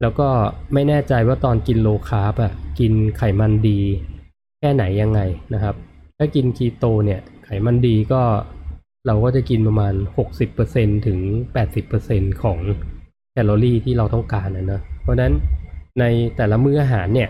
[0.02, 0.28] แล้วก็
[0.74, 3.80] ไม่แน่ใจว่าตอนกิน low carb อะกินไขมันดี
[4.60, 5.20] แค่ไหนยังไง
[5.54, 5.76] นะครับ
[6.18, 8.22] ถ้ากินคีโตเนี่ยไขมันดีก็
[9.08, 9.94] เราก็จะกินประมาณ
[10.50, 11.20] 60%ถึง
[11.82, 12.60] 80%ของ
[13.32, 15.34] แคลอรี่ที่เราต้องการนะเนะเพราะนั้น
[16.00, 16.04] ใน
[16.38, 17.30] แต่ละมื้ออาหารเนี่ย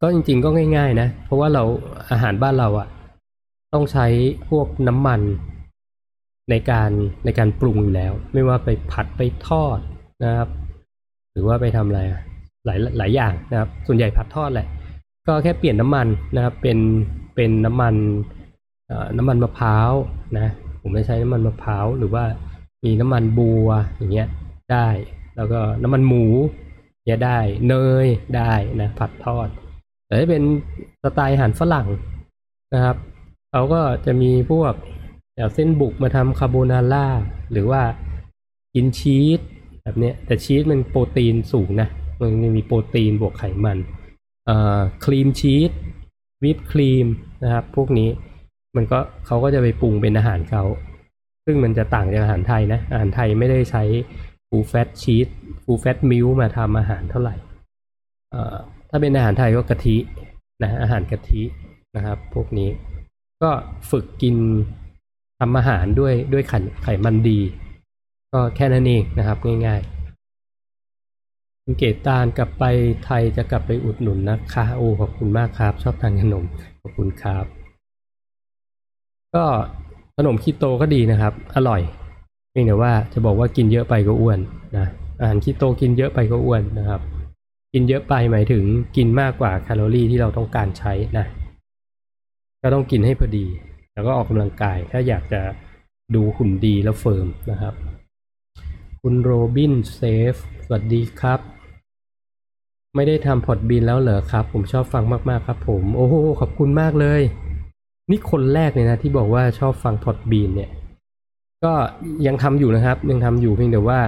[0.00, 1.62] ก็จริงๆก็ง่าย ๆ นะ เพราะว่าเรา
[2.10, 2.88] อาหารบ้านเราอะ
[3.74, 4.06] ต้องใช้
[4.48, 5.20] พวกน้ำมัน
[6.50, 6.90] ในการ
[7.24, 9.78] ในการปรุงอยู่แล้ว ไม่ว่าไปผัดไปทอด
[10.24, 10.48] นะครับ
[11.32, 12.00] หรือว่าไปทำอะไร
[12.66, 14.66] หลายหลายอย่างนะครับ ส่วนใหญ่ผัดทอดแหละ
[15.26, 16.78] ก็แค่เปลี่ยนน้ำมันนะครับ เป็น
[17.34, 17.94] เป็นน้ำมัน
[19.16, 19.92] น้ำมันมะพร้าว
[20.38, 20.48] นะ
[20.80, 22.24] ผมไม่ใช้น้ำมันมะพร้าวหรือว่า
[22.84, 24.28] มีน้ำมันบัวอย่างเงี้ย
[24.72, 24.88] ได้
[25.36, 26.24] แล้วก็น้ำมันหมู
[27.04, 27.38] เนี่ยได้
[27.68, 29.48] เนยได้นะผัดทอด
[30.06, 30.42] แต่ถ้าเป็น
[31.02, 31.88] สไตล์อาหารฝรั่ง
[32.74, 32.96] นะครับ
[33.50, 34.74] เขาก็จะมีพวก
[35.54, 37.06] เส้นบุกมาทำคาโบนาร่า
[37.52, 37.82] หรือว่า
[38.74, 39.40] กินชีส
[39.82, 41.88] แบบเนี้ยแต่ชีสมันโปรตีนสูงนะ
[42.20, 43.78] มันมีโปรตีนบวกไขมัน
[44.46, 45.70] เอ่อครีมชีส
[46.44, 47.06] วิปครีม
[47.42, 48.08] นะครับพวกนี้
[48.76, 50.64] มันก็เขาก็จะไปปรุงเป็นอาหารเขา
[51.44, 53.82] ซึ่งมันจะต่างจากอาหารไทยนะอาหารไทยไม่ได้ใช้
[54.48, 57.34] full fat cheese full fat milk มาทำอาหารเท่าไหร่
[58.34, 58.36] อ
[58.90, 59.96] ถ้าเป็นอาหารไทยก็กะทิ
[60.62, 61.42] นะอาหารกะทิ
[61.96, 62.68] นะครับ พวกนี้
[63.42, 63.50] ก็
[63.90, 64.36] ฝึกกิน
[65.40, 67.40] ทำอาหารด้วยด้วยไขไขมันดี
[68.32, 72.64] ก็แค่นั้นเองนะครับง่ายๆคุณเกตตาลกลับไป
[73.04, 76.44] ไทยจะกลับไปอุดหนุนนะคะ โอ้ขอบคุณมากครับ ชอบทานขนม
[76.80, 77.57] ขอบคุณครับ
[79.36, 79.44] ก็
[80.16, 81.80] ขนมคีโตก็ดีนะครับ อร่อย
[82.50, 84.38] เพียงแต่ว่าจะบอกว่ากินเยอะไปก็อ้วน
[84.76, 84.86] นะ
[85.20, 87.00] อาหารคีโตกินเยอะไปก็อ้วนนะครับ
[87.72, 88.64] กินเยอะไปหมายถึง
[88.96, 91.26] กินมากกว่าแคลอรี่ที่เราต้องการใช้นะ
[92.62, 93.46] ก็ต้องกินให้พอดี
[93.94, 95.40] แล้วก็ออกกำลังกายถ้าอยากจะ
[96.14, 97.74] ดูหุ่นดีแล้ว firm นะครับ
[99.00, 100.00] คุณโรบินเซ
[100.32, 101.40] ฟสวัสดีครับ
[102.94, 107.22] ไม่ได้ทำ Podbean แล้วเหรอครับ ผมชอบฟังมาก ๆ ครับผม โอ้โหขอบคุณมากเลย
[108.10, 110.70] นี่คนแรกเลยนะที่บอกว่าชอบฟัง Podbean เนี่ย
[111.64, 111.72] ก็
[112.26, 114.00] ยังทำอยู่นะครับยังทำอยู่เพียงแต่ว่า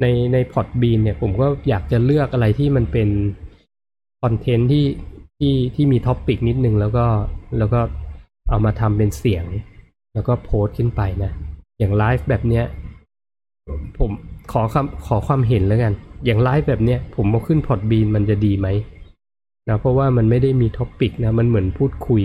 [0.00, 3.08] ในใน Podbean เนี่ย ผมก็อยากจะเลือกอะไรที่มันเป็น
[4.22, 4.86] content ที่
[5.38, 7.06] ที่ที่มี topic นิดนึงแล้วก็
[7.58, 7.80] แล้วก็
[8.48, 9.44] เอามาทำเป็นเสียง
[10.14, 11.32] แล้วก็โพสต์ขึ้นไปนะ
[11.78, 12.64] อย่างไลฟ์แบบเนี้ย
[13.98, 14.10] ผม
[14.52, 15.92] ขอคำขอความเห็นแล้วกัน
[16.24, 18.68] อย่างไลฟ์แบบเนี้ยผมเอาขึ้น Podbean มันจะดีไหม
[19.68, 22.22] นะเพราะว่ามันไม่ได้มีท็อปปิกนะ มันเหมือนพูดคุย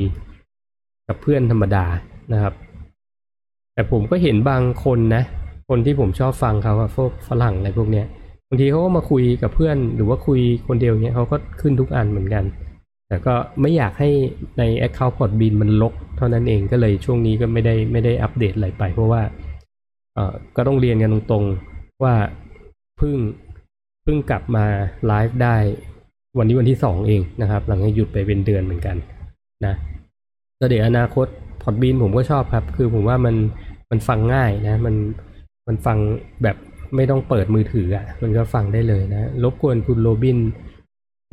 [1.09, 1.85] กับเพื่อนธรรมดา
[2.33, 2.53] นะครับ
[3.73, 5.23] แต่ผมก็เห็นบางคนนะ
[5.69, 8.05] คนที่ผมชอบฟังเขาอะพวกฝรั่งอะไรพวกเนี้ย
[8.47, 12.43] บางทีเขาก็มาคุยกับเพื่อนหรือว่าคุยคนเดียวเนี้ยเขาก็ขึ้นทุกอันเหมือนกัน
[13.07, 14.09] แต่ก็ไม่อยากให้
[14.59, 19.21] ใน Account Podbean มันลกเท่านั้นเองก็เลยช่วงนี้ก็ไม่ได้ไม่ได้อัปเดตอะไรไป เพราะว่า
[20.13, 22.13] เออก็ต้องเรียนกันตรงๆว่า
[22.97, 23.15] เพิ่ง
[24.03, 24.65] เพิ่งกลับมา
[25.07, 25.55] ไลฟ์ได้
[26.37, 28.97] วันนี้วันที่สองเองนะครับ หลังจากหยุดไปเป็นเดือนเหมือนกัน
[29.65, 29.75] นะ
[30.59, 31.27] แล้วเดี๋ยวอนาคต
[31.63, 33.35] พอดบีนผมก็ชอบครับ คือผมว่ามัน
[33.89, 34.95] มันฟังง่ายนะ มัน
[35.67, 35.97] มันฟัง
[36.43, 36.57] แบบ
[36.95, 40.37] ไม่ต้องเปิดมือถืออะ มันก็ฟังได้เลยนะรบกวนคุณโรบิน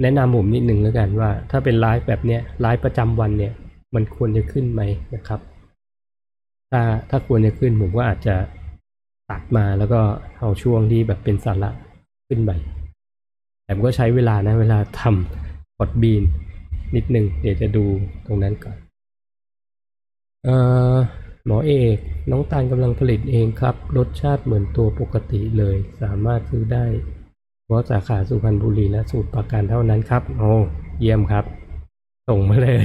[0.02, 3.52] แนะนำผมนิดนึงแล้วกันว่า ถ้าเป็นไลฟ์แบบเนี้ยไลฟ์ประจำวันเนี่ย
[3.94, 4.82] มันควรจะขึ้นไหม
[5.14, 5.40] นะครับ
[6.70, 8.36] ถ้าถ้าควรจะขึ้นผมก็อาจจะ
[9.30, 10.00] ตัดมาแล้วก็
[10.40, 11.70] เอาช่วงที่แบบเป็นสาระ
[12.28, 12.50] ขึ้นไป
[13.64, 16.22] แต่ก็ใช้เวลานะ เวลาทำพอดบีน
[16.94, 17.84] นิดนึง เดี๋ยวจะดู
[18.26, 18.76] ตรงนั้นก่อน
[21.46, 21.96] หมอเอก
[22.30, 26.84] น้องตาลกำลังผลิตเองครับ รสชาติเหมือนตัวปกติเลย สามารถซื้อได้
[27.58, 30.52] เฉพาะสาขาสุพรรณบุรีและสูตรประกันเท่านั้นครับ โอ้
[31.00, 31.44] เยี่ยมครับ
[32.28, 32.84] ส่งมาเลย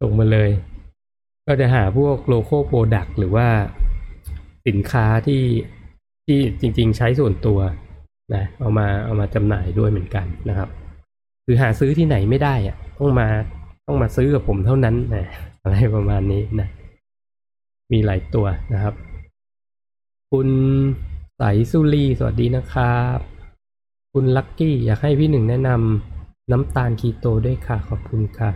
[0.00, 0.50] ส่งมาเลย
[1.46, 3.48] ก็จะหาพวกโลโก้โปรดักหรือว่า
[4.66, 5.44] สินค้าที่
[6.26, 7.58] ที่จริง ๆ ใช้ส่วนตัว
[8.34, 10.68] นะเอามาเอามาจำหน่ายด้วยเหมือนกันนะครับ
[11.44, 13.28] คือหาซื้อที่ไหนไม่ได้อะต้องมา
[13.86, 15.26] ต้องมาซื้อกับผมเท่านั้นนะ
[15.64, 16.68] อะไรประมาณนี้นะ
[17.92, 18.94] มีหลายตัวนะครับ
[20.30, 20.48] คุณ
[21.36, 23.18] ใสสุรีสวัสดีนะครับ
[24.12, 28.50] คุณลักกี้อยากให้พี่หนึ่งแนะนำน้ำตาลคีโตด้วยค่ะ ขอบคุณค่ะ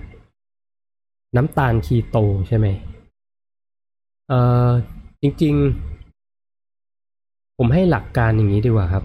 [1.37, 2.18] น้ำตาลคีโต
[2.49, 2.66] ใช่ไหม
[4.29, 4.68] เอ่อ
[5.21, 5.55] จริง
[6.77, 9.05] ๆ ผมให้หลักการอย่างนี้ดีกว่าครับ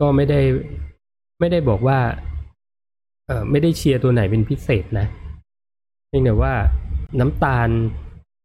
[0.00, 0.40] ก็ไม่ได้
[1.40, 1.98] ไม่ได้บอกว่า
[3.26, 5.06] เอ่อไม่ได้เชียร์ตัวไหนเป็นพิเศษนะ
[6.08, 6.54] เพียงแต่ว่า
[7.20, 7.68] น้ำตาล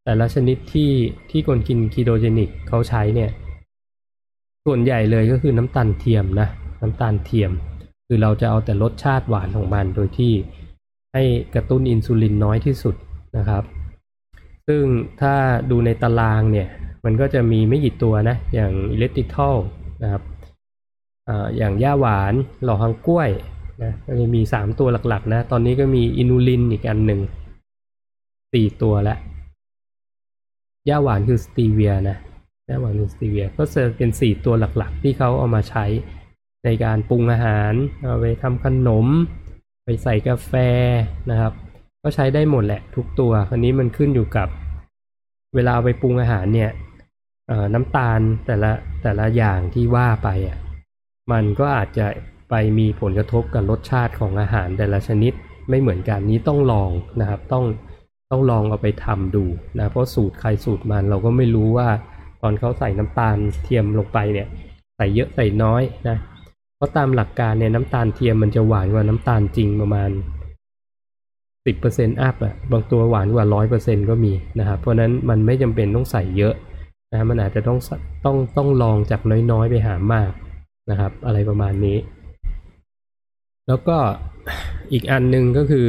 [0.04, 0.92] แต่ละชนิดที่
[1.30, 3.32] ที่คนกินคีโตเจนิกเขาใช้เนี่ย
[4.66, 6.48] ส่วนใหญ่เลยก็คือน้ำตาลเทียมนะ
[6.82, 7.52] น้ำตาลเทียม
[8.08, 10.34] คือเราจะเอาแต่รสชาติหวานของมันโดยที่
[11.14, 11.24] ให้
[11.56, 12.96] กระตุ้นอินซูลินน้อยที่สุด
[13.38, 13.64] นะครับ
[14.68, 14.84] ซึ่ง
[15.22, 15.34] ถ้า
[15.72, 16.68] ดูในตารางเนี่ย
[17.06, 19.56] มันก็จะมีไม่กี่ตัวนะ อย่างอิเล็กทริคอล
[20.04, 20.24] นะครับ
[21.28, 23.30] ออย่างย่าหวานหล่อฮังกล้วย
[23.84, 27.20] นะก็จะมี 3 ตัวหลักๆนะ ตอนนี้ก็มีอินูลินอีกอันหนึ่ง
[28.54, 29.18] สี่ตัวแล้ว
[30.90, 32.18] ย่าหวานคือสตีเวียนะ
[32.70, 35.86] ย่าหวานคือสตีเวียก็จะเป็นสี่ตัวหลักๆ ที่เขาเอามาใช้
[36.66, 39.08] ในการปรุงอาหารเอาไปทำขนม
[39.86, 40.54] ไปใส่กาแฟ
[41.32, 41.54] นะครับ
[42.04, 44.48] ก็ใช้ได้หมดแหละทุกตัวคราวนี้มันขึ้นอยู่กับ
[45.56, 46.72] เวลาไปปรุงอาหารเนี่ย
[47.74, 48.72] น้ำตาลแต่ละ
[49.04, 50.58] แต่ละอย่างที่ว่าไปอะ
[51.32, 52.06] มันก็อาจจะ
[52.50, 55.34] ไปมีผลกระทบกับรสชาติของอาหารแต่ละชนิด
[55.70, 57.66] ไม่เหมือนกันนี้ต้องลองนะครับ ต้อง
[58.32, 59.46] ต้องลองเอาไปทำดู
[59.80, 61.88] นะเพราะสูตรใครสูตรมันเราก็ไม่รู้ว่า
[62.42, 64.48] ตอนเขาใส่น้ำตาลเทียมลงไปเนี่ย
[64.98, 66.18] ใส่เยอะใส่น้อยนะ
[66.76, 70.10] เพราะตามหลักการเนี่ยน้ำตาลเทียมมันจะหวานกว่าน้ำตาลจริงประมาณ
[71.66, 76.54] สิบเปอร์เซ็นต์อัพอะบางตัวหวานกว่าร้อยเปอร์เซ็นก็มีนะครับเพราะนั้นมันไม่จำเป็นต้องใส่เยอะ
[77.12, 77.80] นะมันอาจจะต้อง
[78.26, 80.32] ต้องต้องลองจากน้อยๆไปหามาก
[80.90, 81.98] นะครับ อะไรประมาณนี้
[83.68, 83.98] แล้วก็
[84.92, 85.88] อีกอันหนึ่งก็คือ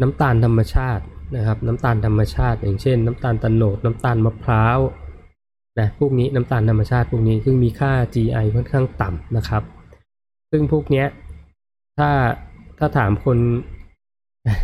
[0.00, 1.04] น้ำตาลธรรมชาติ
[1.36, 4.78] นะครับน้ำตาลธรรมชาติ อย่างเช่น น้ำตาลตะโนดน้ำตาลมะพร้าว
[5.78, 9.62] นะพวกนี้น้ำตาลธรรมชาติ พวกนี้ซึ่งมีค่า GI ค่อนข้างต่ำนะครับ
[10.50, 11.06] ซึ่งพวกเนี้ย
[11.98, 12.10] ถ้า
[12.78, 13.38] ถ้าถามคน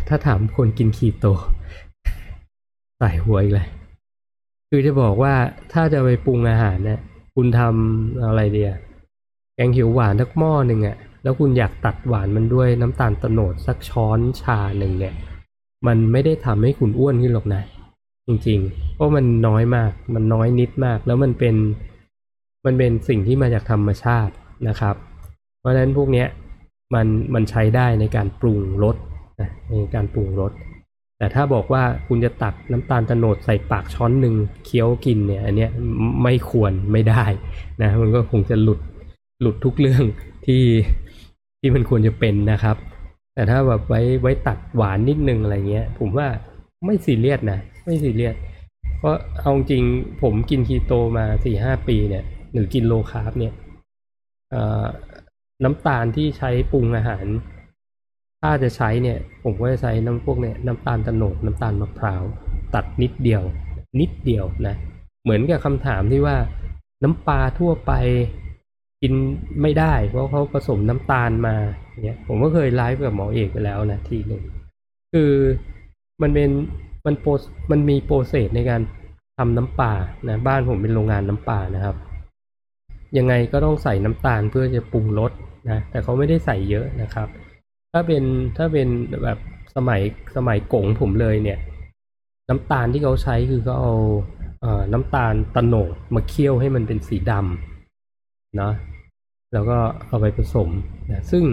[0.08, 1.26] ถ้าถามคนกินคีโต
[2.98, 3.68] ใส่หัวอีกเลย
[4.68, 5.34] คือจะบอกว่า
[5.72, 7.00] ถ้าจะไปปรุงอาหารเนี่ย
[7.34, 8.72] คุณทำอะไรเดีย
[9.54, 15.14] แกงเขียวหวานสักหม้อหนึ่งอะแล้วคุณอยากตัดหวานมันด้วยน้ำตาลโนดสักช้อนชาหนึ่งเนี่ย
[15.86, 17.62] มันไม่ได้ทำให้คุณอ้วนขึ้นหรอกนะ
[18.26, 21.54] จริงๆ เพราะมันน้อยมาก มันน้อยนิดมาก แล้วมันเป็น
[22.66, 24.34] มันเป็นสิ่งที่มาจากธรรมชาติ
[24.68, 24.96] นะครับ
[25.58, 26.28] เพราะฉะนั้นพวกเนี้ย
[26.94, 28.96] มันมันใช้ได้ในการปรุงรส
[29.40, 30.52] นะในการปรุงรส
[31.18, 35.70] แต่ถ้าบอกว่าคุณจะตักน้ำตาลโตโนดใส่ปากช้อนหนึ่งเคี้ยวกินเนี่ยอันเนี้ย
[36.22, 37.24] ไม่ควรไม่ได้
[37.82, 38.80] นะมันก็คงจะหลุด
[39.40, 40.04] หลุดทุกเรื่อง
[40.46, 40.64] ที่
[41.60, 42.76] ที่มันควรจะเป็นนะครับ
[43.40, 46.26] แต่ถ้าแบบไว้ไว้ตัดหวานนิดนึงอะไรเงี้ย ผมว่า
[46.84, 48.36] ไม่ซีเรียสนะไม่ซีเรียส
[48.98, 49.84] เพราะเอาจริง
[50.22, 53.52] ผมกินคีโตมาสี่ห้าปีเนี่ย หรือกิน low carb เนี่ย
[55.64, 57.26] น้ำตาลที่ใช้ปรุงอาหาร
[58.40, 62.22] ถ้าจะใช้เนี่ย ผมก็จะใช้น้ำพวกเนี่ยน้ำตาลโตนดน้ำตาลมะพร้าว
[62.74, 63.42] ตัดนิดเดียว
[64.00, 64.74] นิดเดียวนะ
[65.22, 66.36] เหมือนกับคำถามที่ว่า
[67.02, 67.92] น้ำปลาทั่วไป
[69.02, 69.12] กิน
[69.62, 71.56] ไม่ได้ เพราะเขาผสมน้ำตาลมา
[72.02, 74.42] เนี่ยผมก็เคยไลฟ์กับหมอเอกไปแล้วนะทีหนึ่ง
[75.12, 75.32] คือ
[76.22, 76.50] มันเป็น
[77.06, 77.30] มันโปร
[77.70, 78.80] มันมีโปรเซสในการ
[79.38, 79.92] ทำน้ำปลา
[80.28, 81.96] นะบ้านผมเป็นโรงงานน้ำปลานะครับ
[83.18, 85.32] ยังไงก็ต้องใส่น้ำตาลเพื่อจะปรุงรส
[85.70, 87.28] นะแต่เขาไม่ได้ใส่เยอะนะครับ
[87.92, 88.22] ถ้าเป็น
[88.56, 88.88] ถ้าเป็น
[89.24, 89.38] แบบ
[89.76, 90.00] สมัย
[90.36, 91.58] สมัยกงผมเลยเนี่ย
[92.48, 93.94] น้ำตาลที่เขาใช้คือเขาเอา
[94.60, 98.72] เอ่อน้ำตาลตะโหนดมาเคี่ยวให้มันเป็นสีดำนะ
[99.52, 100.68] แล้วก็เอาไปผสม
[101.10, 101.44] นะซึ่ง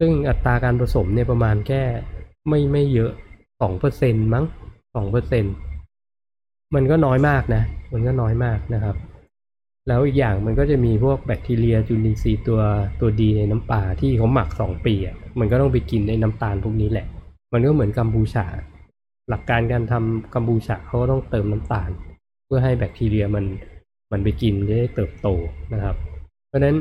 [0.00, 1.82] ซึ่งอัตราการผสมเนี่ยประมาณแค่
[2.48, 3.12] ไม่ไม่เยอะ
[3.60, 4.44] สองเปอร์เซ็นมั้ง
[4.94, 5.44] สองเปอร์เซ็น
[6.74, 8.96] มันก็น้อยมากนะ มันก็น้อยมากนะครับ
[9.88, 12.60] แล้วอีกอย่างมันก็จะมีพวกแบคทีเรียจุลินทรีย์ตัว
[13.00, 17.06] ตัวดีในน้ำปลาที่เขาหมักสองปีอะมันก็ต้องไปกินในน้ำตาลพวกนี้แหละ
[17.52, 18.46] มันก็เหมือนกัมพูชา
[19.28, 21.90] หลักการการทำกัมพูชาเขาก็ต้องเติมน้ำตาล
[22.46, 23.44] เพื่อให้แบคทีเรียมัน
[24.12, 25.28] มันไปกินจะได้เติบโต
[25.72, 25.96] นะครับ
[26.48, 26.76] เพราะฉะนั้น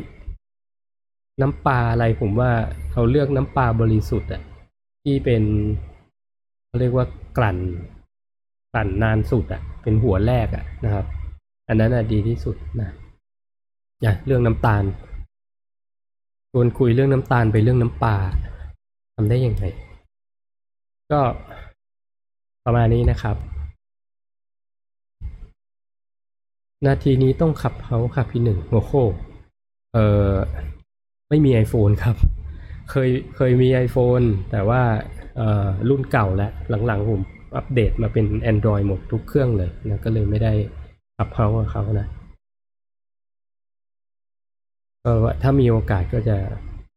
[1.41, 2.51] น้ำปลาอะไรผมว่า
[2.91, 4.41] เขาเลือกน้ำปลาบริสุทธิ์อะ
[5.03, 5.43] ที่เป็น
[6.65, 7.05] เขาเรียกว่า
[7.37, 7.57] กลั่น
[8.73, 11.05] กลั่นนานสุดอะเป็นหัวแรกอะนะครับ
[11.67, 12.89] อันนั้นอะดีที่สุดนะ
[14.01, 14.83] อย่าเรื่องน้ำตาล
[16.51, 18.15] ชวนคุยเรื่องน้ำตาลไปเรื่องน้ำปลา
[19.15, 19.63] ทำได้ยังไง
[21.11, 21.21] ก็
[22.65, 23.37] ประมาณนี้นะครับ
[26.85, 28.93] นาทีนี้ต้องขับเขาขับพี่หนึ่งโอโห
[29.93, 29.97] เอ
[30.31, 30.33] อ
[31.29, 32.15] ไม่มี iPhone ครับ
[32.89, 34.81] เคยเคยมี iPhone แต่ว่า
[35.39, 36.51] อ่อรุ่นเก่าแล้ว
[36.87, 37.21] หลังๆผม
[37.55, 40.53] อัปเดตมาเป็น Android หมดทุกเครื่องเลยนะก็เลยไม่ได้
[41.17, 42.07] ขับเขากับเขานะ
[45.03, 45.11] ก็
[45.41, 46.37] ถ้ามีโอกาสก็จะ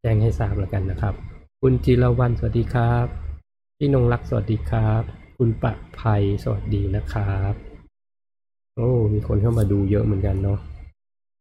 [0.00, 1.14] แจ้งให้ทราบแล้วกันนะครับ
[1.60, 3.06] คุณจิรวันสวัสดีครับ
[3.76, 5.02] พี่นงรักสวัสดีครับ
[5.36, 7.54] คุณปะภัยสวัสดีนะครับ
[8.76, 10.58] โอ้มีคนเข้ามาดูเยอะเหมือนกันเนาะ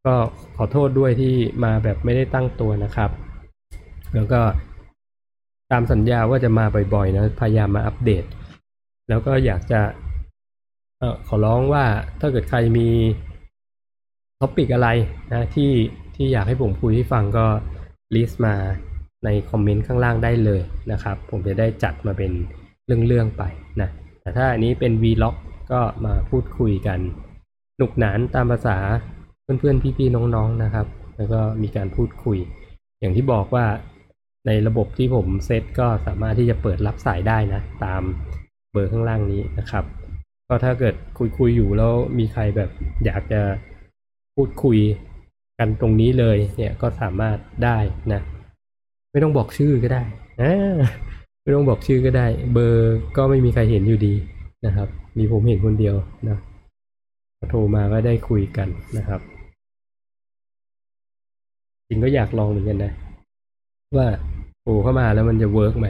[0.06, 0.16] ก็
[0.58, 1.34] ขอโทษด้วยที่
[1.64, 3.10] มาแบบไม่ได้ตั้งตัวนะครับ
[4.16, 4.42] แล้วก็
[5.72, 8.24] ตามสัญญาว่าจะมาบ่อยๆนะพยายามมาอัปเดต
[9.10, 9.82] แล้วก็อยากจะ
[11.00, 11.86] เออขอร้องว่า
[12.20, 12.90] ถ้าเกิดใครมี
[14.40, 14.90] topic อะไร
[15.32, 15.72] นะที่
[16.16, 17.46] ที่อยากให้ผมคุยให้ฟังก็
[18.16, 18.56] list มา
[19.26, 20.62] ใน comment ข้างล่างได้เลย
[20.92, 22.32] นะครับ ผมจะได้จัดมาเป็น
[22.86, 23.44] เรื่องๆไป
[23.82, 23.90] นะ
[24.22, 25.36] แต่ถ้าอันนี้เป็น Vlog
[25.72, 27.00] ก็มาพูดคุยกัน
[27.78, 28.78] หนุกหนานตามภาษา
[29.60, 30.88] เพื่อนๆพี่ๆน้องๆนะครับ
[31.18, 32.38] แล้วก็มีการพูดคุย
[33.00, 33.66] อย่างที่บอกว่า
[34.48, 38.02] ในระบบที่ผมเซตก็สามารถที่จะเปิดรับสายได้นะ ตาม
[38.72, 39.86] เบอร์ข้างล่างนี้นะครับ
[40.48, 42.70] ก็ถ้าเกิดคุยคุยๆอยู่แล้วมีใครแบบ
[43.06, 43.42] อยากจะ
[44.36, 44.78] พูดคุย
[45.60, 47.78] กันตรงนี้เลยเนี่ยก็สามารถได้
[48.14, 48.22] นะ
[49.12, 50.04] ไม่ต้องบอกชื่อก็ได้
[51.42, 54.14] ไม่ต้องบอกชื่อก็ได้ เบอร์ก็ไม่มีใครเห็นอยู่ดี
[54.66, 54.88] นะครับ
[55.18, 55.96] มีผมเห็นคนเดียว
[56.30, 56.38] นะ
[57.50, 59.22] โทรมาก็ได้คุยกันนะครับ
[61.92, 62.92] ริงก็อยากลองเหมือนกันนะ
[63.98, 64.08] ว่า
[64.64, 65.88] โอ้เข้ามาแล้วมันจะเวิร์กไหม